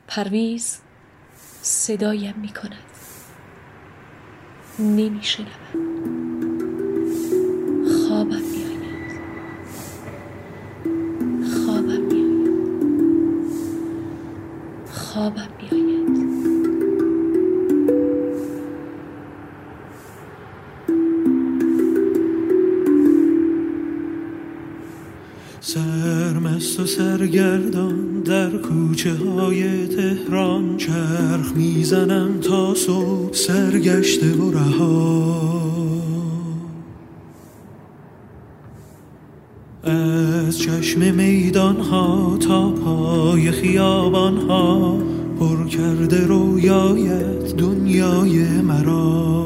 پرویز 0.07 0.79
صدایم 1.67 2.35
می 2.41 2.49
کند 2.49 2.73
نمی 4.79 5.21
خوابم 7.87 8.41
می 8.41 8.65
خوابم 11.53 12.01
می 12.11 12.25
خوابم 14.93 15.49
سرمست 25.61 26.79
و 26.79 26.85
سرگردان 26.85 28.04
در 28.25 28.49
کوچه 28.49 29.13
های 29.13 29.87
تهران 29.87 30.77
چرخ 30.77 31.55
می‌زنم 31.55 32.39
تا 32.39 32.73
صبح 32.75 33.33
سرگشته 33.33 34.33
و 34.33 34.51
رها. 34.51 35.55
از 39.83 40.59
چشم 40.59 40.99
میدان 40.99 41.75
ها 41.75 42.37
تا 42.37 42.71
پای 42.71 43.51
خیابان 43.51 44.37
ها 44.37 44.97
پر 45.39 45.67
کرده 45.67 46.27
رویایت 46.27 47.55
دنیای 47.57 48.61
مرا. 48.61 49.44